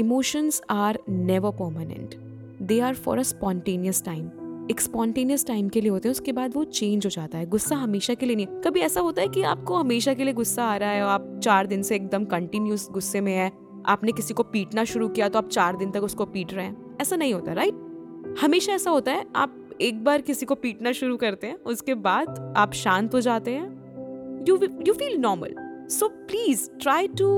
Emotions 0.00 0.62
are 0.70 0.98
never 1.08 1.50
permanent 1.52 2.14
they 2.62 2.80
are 2.80 2.94
for 2.96 3.18
a 3.18 3.22
spontaneous 3.22 4.04
time 4.04 4.30
एक 4.70 4.80
स्पॉन्टेनियस 4.80 5.46
टाइम 5.46 5.68
के 5.68 5.80
लिए 5.80 5.90
होते 5.90 6.08
हैं, 6.08 6.10
उसके 6.10 6.32
बाद 6.32 6.54
वो 6.54 6.64
चेंज 6.64 7.06
हो 7.06 7.10
जाता 7.10 7.38
है। 7.38 7.46
गुस्सा 7.46 7.76
हमेशा 7.76 8.14
के 8.14 8.26
लिए 8.26 8.36
नहीं 8.36 8.46
कभी 8.64 8.80
ऐसा 8.80 9.00
होता 9.00 9.22
है 9.22 9.28
कि 9.28 9.42
आपको 9.44 9.76
हमेशा 9.76 10.14
के 10.14 10.24
लिए 10.24 10.34
गुस्सा 10.34 10.64
आ 10.64 10.76
रहा 10.76 10.90
है 10.90 11.02
और 11.02 11.10
आप 11.10 11.40
चार 11.42 11.66
दिन 11.66 11.82
से 11.82 11.96
एकदम 11.96 12.24
कंटिन्यूस 12.26 12.88
गुस्से 12.90 13.20
में 13.20 13.32
है। 13.34 13.50
आपने 13.86 14.12
किसी 14.12 14.34
को 14.34 14.42
पीटना 14.42 14.84
शुरू 14.84 15.08
किया 15.08 15.28
तो 15.28 15.38
आप 15.38 15.48
चार 15.48 15.76
दिन 15.76 15.90
तक 15.90 16.02
उसको 16.02 16.24
पीट 16.26 16.54
रहे 16.54 16.66
हैं। 16.66 16.96
ऐसा 17.00 17.16
नहीं 17.16 17.34
होता 17.34 17.52
राइट 17.52 18.36
हमेशा 18.40 18.72
ऐसा 18.72 18.90
होता 18.90 19.12
है, 19.12 19.24
आप 19.36 19.56
एक 19.80 20.04
बार 20.04 20.20
किसी 20.20 20.46
को 20.46 20.54
पीटना 20.54 20.92
शुरू 20.92 21.16
करते 21.16 21.46
हैं, 21.46 21.56
उसके 21.66 21.94
बाद 21.96 22.54
आप 22.56 22.72
शांत 22.74 23.14
हो 23.14 23.20
जाते 23.20 23.50
हैं। 23.50 24.44
You 24.48 24.58
you 24.86 24.94
feel 24.94 25.16
normal 25.18 25.54
so 25.90 26.08
please 26.08 26.68
try 26.80 27.08
to 27.08 27.30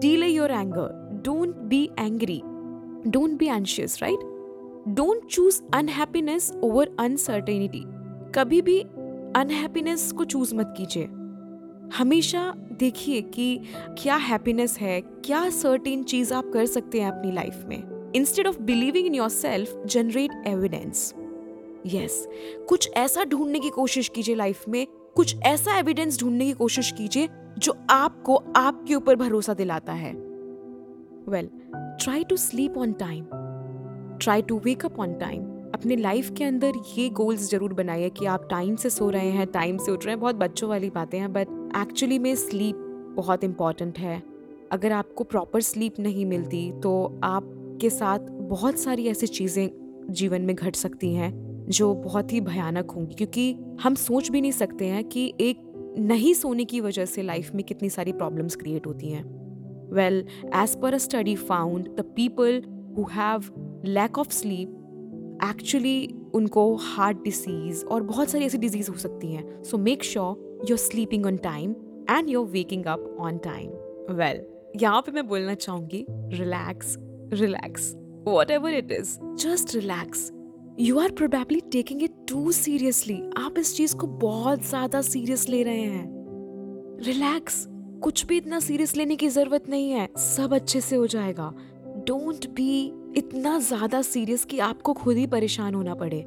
delay 0.00 0.26
your 0.26 0.50
anger 0.50 0.97
don't 1.22 1.68
be 1.68 1.90
angry. 1.98 2.42
Don't 3.06 3.36
be 3.36 3.48
anxious, 3.48 4.00
right? 4.02 4.18
Don't 4.94 5.28
choose 5.28 5.62
unhappiness 5.72 6.50
over 6.62 6.86
uncertainty. 6.98 7.84
कभी 8.34 8.60
भी 8.62 8.80
अनहैप्पीनेस 9.36 10.10
को 10.12 10.24
चूज़ 10.24 10.54
मत 10.54 10.74
कीजिए 10.76 11.04
हमेशा 11.94 12.52
देखिए 12.72 13.20
कि 13.22 13.60
क्या 13.98 14.16
हैप्पीनेस 14.16 14.78
है 14.78 15.00
क्या 15.00 15.48
सर्टेन 15.50 16.02
चीज़ 16.02 16.34
आप 16.34 16.50
कर 16.52 16.66
सकते 16.66 17.00
हैं 17.00 17.10
अपनी 17.12 17.32
लाइफ 17.32 17.64
में 17.68 18.12
instead 18.16 18.46
of 18.46 18.58
believing 18.62 19.06
in 19.06 19.14
your 19.14 19.28
self 19.28 19.82
generate 19.86 20.46
evidence 20.46 21.12
yes 21.86 22.26
कुछ 22.68 22.90
ऐसा 22.96 23.24
ढूँढने 23.24 23.60
की 23.60 23.70
कोशिश 23.70 24.08
कीजिए 24.08 24.34
लाइफ 24.34 24.68
में 24.68 24.86
कुछ 25.16 25.36
ऐसा 25.46 25.78
एविडेंस 25.78 26.20
ढूँढने 26.20 26.46
की 26.46 26.52
कोशिश 26.52 26.90
कीजिए 26.92 27.28
जो 27.58 27.76
आपको 27.90 28.42
आपके 28.56 28.94
ऊपर 28.94 29.16
भरोसा 29.16 29.54
दिलाता 29.54 29.92
है 29.92 30.27
well 31.28 31.50
try 32.00 32.24
to 32.24 32.36
sleep 32.36 32.78
on 32.78 32.92
time 32.92 33.24
try 34.18 34.42
to 34.42 34.58
wake 34.58 34.84
up 34.84 34.98
on 35.00 35.14
time 35.14 35.42
अपने 35.74 35.96
लाइफ 35.96 36.30
के 36.38 36.44
अंदर 36.44 36.72
ये 36.98 37.08
गोल्स 37.10 37.50
ज़रूर 37.50 37.72
बनाइए 37.72 38.10
कि 38.10 38.26
आप 38.26 38.46
टाइम 38.50 38.76
से 38.76 38.90
सो 38.90 39.08
रहे 39.10 39.30
हैं 39.30 39.46
टाइम 39.46 39.78
से 39.78 39.92
उठ 39.92 40.04
रहे 40.04 40.12
हैं। 40.12 40.20
बहुत 40.20 40.34
बच्चों 40.34 40.68
वाली 40.70 40.90
बातें 40.90 41.18
हैं 41.18 41.32
बट 41.32 41.48
एक्चुअली 41.76 42.18
में 42.18 42.34
स्लीप 42.36 42.76
बहुत 43.16 43.44
इंपॉर्टेंट 43.44 43.98
है। 43.98 44.22
अगर 44.72 44.92
आपको 44.92 45.24
प्रॉपर 45.24 45.60
स्लीप 45.60 45.98
नहीं 46.00 46.26
मिलती 46.26 46.70
तो 46.72 47.20
आपके 47.24 47.90
साथ 47.90 48.18
बहुत 48.48 48.78
सारी 48.78 49.06
ऐसी 49.08 49.26
चीज़ें 49.26 49.68
जीवन 50.10 50.42
में 50.42 50.54
घट 50.56 50.76
सकती 50.76 51.14
हैं 51.14 51.32
जो 51.70 51.94
बहुत 51.94 52.32
ही 52.32 52.40
भयानक 52.40 52.90
होंगी। 52.90 53.14
क्योंकि 53.14 53.52
हम 53.82 53.94
सोच 53.94 54.30
भी 54.30 54.40
नहीं 54.40 54.52
सकते 54.52 54.86
हैं 54.86 55.04
कि 55.04 55.32
एक 55.40 55.62
नहीं 55.98 56.34
सोने 56.34 56.64
की 56.64 56.80
वजह 56.80 57.04
से 57.04 57.22
लाइफ 57.22 57.50
में 57.54 57.64
कितनी 57.64 57.90
सारी 57.90 58.12
प्रॉब्लम्स 58.12 58.56
क्रिएट 58.56 58.86
होती 58.86 59.10
हैं। 59.10 59.24
Well 59.92 60.24
as 60.54 60.80
per 60.82 60.94
a 60.94 60.98
study 60.98 61.34
found 61.36 61.88
the 61.96 62.04
people 62.16 62.62
who 62.96 63.04
have 63.12 63.50
lack 63.86 64.18
of 64.18 64.32
sleep 64.32 64.74
actually 65.44 66.08
उनको 66.34 66.74
हार्ट 66.76 67.22
डिसीज 67.24 67.84
और 67.84 68.02
बहुत 68.02 68.28
सारी 68.28 68.44
ऐसी 68.44 68.58
डिज़ीज़ 68.58 68.90
हो 68.90 68.96
सकती 68.96 69.32
हैं. 69.32 69.62
So 69.62 69.78
make 69.78 70.04
sure 70.04 70.64
your 70.70 70.78
sleeping 70.78 71.26
on 71.26 71.36
time 71.36 71.74
and 72.10 72.30
your 72.30 72.46
waking 72.46 72.86
up 72.86 73.16
on 73.20 73.38
time 73.38 74.14
well 74.16 74.42
यहाँ 74.76 75.00
पे 75.02 75.12
मैं 75.12 75.26
बोलना 75.28 75.54
चाहूँगी 75.54 76.04
relax 76.10 76.96
relax 77.32 77.92
whatever 78.50 78.74
it 78.74 78.92
is 78.92 79.18
just 79.44 79.74
relax 79.74 80.30
you 80.80 80.98
are 80.98 81.10
probably 81.12 81.60
taking 81.72 82.02
it 82.02 82.14
too 82.28 82.50
seriously 82.52 83.20
आप 83.36 83.58
इस 83.58 83.76
चीज़ 83.76 83.96
को 83.96 84.06
बहुत 84.06 84.68
ज़्यादा 84.68 85.00
सीरियस 85.02 85.48
ले 85.48 85.62
रहे 85.62 85.82
हैं. 85.82 86.06
रिलैक्स 87.02 87.66
कुछ 88.02 88.24
भी 88.26 88.36
इतना 88.36 88.58
सीरियस 88.60 88.96
लेने 88.96 89.16
की 89.16 89.28
ज़रूरत 89.28 89.68
नहीं 89.68 89.90
है, 89.90 90.08
सब 90.18 90.54
अच्छे 90.54 90.80
से 90.80 90.96
हो 90.96 91.06
जाएगा। 91.06 91.52
डोंट 92.06 92.46
बी 92.50 92.92
इतना 93.16 93.58
ज़्यादा 93.58 94.02
सीरियस 94.02 94.44
कि 94.44 94.58
आपको 94.58 94.92
खुद 94.92 95.16
ही 95.16 95.26
परेशान 95.26 95.74
होना 95.74 95.94
पड़े। 95.94 96.20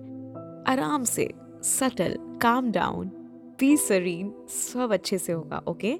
आराम 0.67 1.03
से 1.03 1.29
subtle 1.63 2.17
calm 2.41 2.71
down 2.71 3.11
B 3.59 3.75
Sarin 3.77 4.33
सब 4.49 4.93
अच्छे 4.93 5.17
से 5.17 5.33
होगा 5.33 5.61
okay 5.67 5.93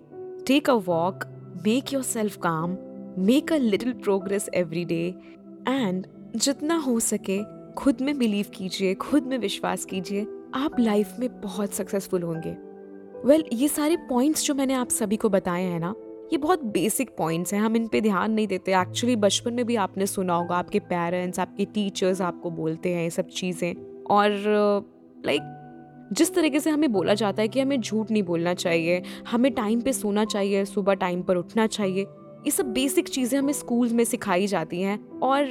take 0.48 0.70
a 0.70 0.74
walk 0.86 1.24
make 1.66 1.94
your 1.94 2.04
self 2.04 2.38
calm 2.38 2.78
make 3.18 3.54
a 3.54 3.58
little 3.58 3.94
progress 3.94 4.50
every 4.54 4.86
day 4.86 5.04
and 5.68 6.08
जितना 6.36 6.76
हो 6.78 7.00
सके, 7.00 7.40
खुद 7.74 8.02
में 8.02 8.18
बिलीव 8.18 8.46
कीजिए, 8.56 8.94
खुद 8.96 9.24
में 9.24 9.38
विश्वास 9.38 9.86
कीजिए, 9.86 10.26
आप 10.56 10.80
लाइफ 10.80 11.16
में 11.20 11.42
बहुत 11.42 11.74
सक्सेसफुल 11.74 12.24
होंगे। 12.24 12.56
वेल 13.26 13.42
well, 13.42 13.54
ये 13.54 13.68
सारे 13.68 13.96
पॉइंट्स 13.98 14.46
जो 14.46 14.54
मैंने 14.56 14.74
आप 14.74 14.90
सभी 14.90 15.18
को 15.18 15.30
बताए 15.30 15.64
हैं 15.64 15.80
ना 15.80 15.94
ये 16.34 16.38
बहुत 16.38 16.64
बेसिक 16.64 17.10
पॉइंट्स 17.18 17.54
हैं। 17.54 17.60
हम 17.62 17.76
इन 17.76 17.88
पे 17.88 18.02
ध्यान 18.02 18.32
नहीं 18.32 18.48
देते। 18.48 18.74
एक्चुअली 18.74 19.16
बचपन 19.16 19.54
में 19.54 19.66
भी 19.66 19.76
आपने 19.76 20.06
सुना 20.06 20.36
होगा 20.36 20.56
आपके 20.56 20.80
पेरेंट्स 20.80 21.40
आपके 21.40 21.66
टीचर्स 21.66 22.22
आपको 22.22 22.52
बोलते 22.52 22.94
हैं 22.94 23.04
ये 23.04 23.10
सब 23.10 23.28
चीज़ें। 23.28 23.74
और 24.06 24.30
लाइक 25.26 25.42
like, 25.42 26.16
जिस 26.18 26.34
तरीके 26.36 26.60
से 26.60 26.70
हमें 26.70 26.92
बोला 26.92 27.14
जाता 27.14 27.42
है 27.42 27.48
कि 27.48 27.60
हमें 27.60 27.80
झूठ 27.82 28.12
नहीं 28.12 28.24
बोलना 28.24 28.54
चाहिए 28.54 29.02
हमें 29.28 29.52
टाइम 29.54 29.82
पे 29.82 29.94
सोना 29.94 30.26
चाहिए 30.26 30.66
सुबह 30.66 30.94
टाइम 30.94 31.22
पर 31.22 31.36
उठना 31.36 31.68
चाहिए 31.68 32.06
ये 32.46 32.52
सब 32.52 32.74
बेसिक 32.74 33.10
चीज़ें 33.10 33.40
हमें 33.40 33.54
स्कूल 33.54 33.90
में 33.90 34.04
सिखाई 34.04 34.48
जाती 34.48 34.82
हैं। 34.82 35.00
और 35.20 35.44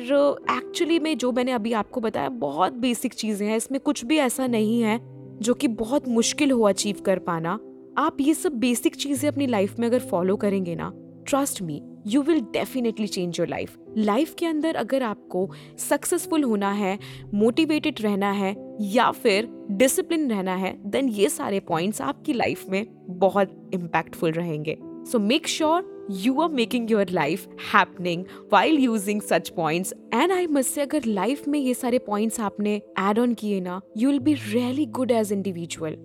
एक्चुअली 0.51 0.99
में 0.99 1.17
जो 1.19 1.33
मैंने 1.33 1.53
अभी 1.53 1.73
आपको 1.73 2.01
बताया 2.01 2.29
बहुत 2.29 2.73
बेसिक 2.73 3.15
चीज़ें 3.15 3.47
हैं। 3.49 3.57
इसमें 3.57 3.81
कुछ 3.81 4.05
भी 4.05 4.19
ऐसा 4.19 4.47
नहीं 4.47 4.83
है 4.83 4.99
जो 5.43 5.55
कि 5.55 5.69
बहुत 5.69 6.09
मुश्किल 6.09 6.51
हो 6.51 6.63
अचीव 6.63 7.01
कर 7.07 7.19
पाना, 7.19 7.59
आप 7.99 8.17
ये 8.21 8.35
सब 8.35 8.53
बेसिक 8.53 8.97
चीज़ें 8.97 9.29
अपनी 9.31 9.47
लाइफ 9.47 9.79
में 9.79 9.87
अगर 9.89 10.01
फॉलो 10.01 10.37
करेंगे 10.37 10.75
ना 10.75 10.93
trust 11.27 11.63
me 11.63 11.83
you 12.07 12.23
will 12.23 12.41
definitely 12.53 13.07
change 13.07 13.39
your 13.41 13.49
life 13.49 13.77
life 13.99 14.35
के 14.39 14.47
अंदर 14.47 14.75
अगर 14.75 15.03
आपको 15.03 15.49
सक्सेसफुल 15.79 16.45
होना 16.45 16.71
है 16.73 16.99
मोटिवेटेड 17.35 18.01
रहना 18.01 18.31
है, 18.31 18.55
या 18.81 19.11
फिर 19.11 19.49
डिसिप्लिन 19.71 20.31
रहना 20.31 20.55
है 20.55 20.73
देन 20.91 21.09
ये 21.09 21.29
सारे 21.29 21.61
पॉइंट्स 21.61 22.01
आपकी 22.01 22.33
लाइफ 22.33 22.69
में 22.69 22.87
बहुत 23.09 23.71
इम्पैक्टफुल 23.75 24.33
रहेंगे. 24.33 24.79
So 24.83 25.19
make 25.19 25.49
sure 25.49 26.00
you 26.10 26.40
are 26.42 26.50
making 26.50 26.88
your 26.88 27.06
life 27.06 27.48
happening 27.58 28.28
while 28.50 28.76
using 28.86 29.22
such 29.22 29.56
points 29.56 29.94
and 30.12 30.34
I 30.34 30.46
must 30.46 30.74
say 30.74 30.86
अगर 30.86 31.06
life 31.06 31.48
में 31.48 31.60
ये 31.60 31.74
सारे 31.74 32.00
points 32.08 32.40
आपने 32.40 32.82
add 32.98 33.20
on 33.20 33.34
किए 33.36 33.62
ना 33.62 33.82
you 33.98 34.12
will 34.12 34.20
be 34.20 34.36
really 34.54 34.86
good 35.00 35.12
as 35.12 35.32
individual 35.32 35.96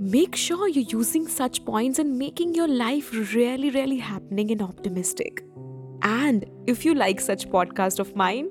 make 0.00 0.36
sure 0.36 0.68
you're 0.68 1.00
using 1.00 1.26
such 1.26 1.64
points 1.64 1.98
and 1.98 2.16
making 2.18 2.54
your 2.54 2.68
life 2.68 3.10
really 3.34 3.70
really 3.70 3.98
happening 3.98 4.52
and 4.52 4.62
optimistic 4.62 5.42
and 6.02 6.46
if 6.68 6.84
you 6.84 6.94
like 6.94 7.20
such 7.20 7.48
podcast 7.48 7.98
of 7.98 8.14
mine 8.14 8.48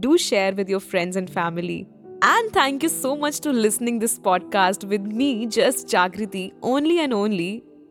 do 0.00 0.18
share 0.18 0.52
with 0.52 0.68
your 0.68 0.80
friends 0.80 1.14
and 1.14 1.30
family 1.30 1.86
and 2.22 2.52
thank 2.52 2.82
you 2.82 2.88
so 2.88 3.16
much 3.16 3.38
to 3.38 3.52
listening 3.52 4.00
this 4.00 4.18
podcast 4.18 4.84
with 4.84 5.10
me 5.22 5.46
just 5.46 5.86
jagriti 5.86 6.46
only 6.62 6.98
and 6.98 7.14
only 7.14 7.50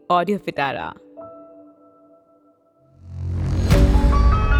audio 0.09 0.37
pitara 0.37 0.93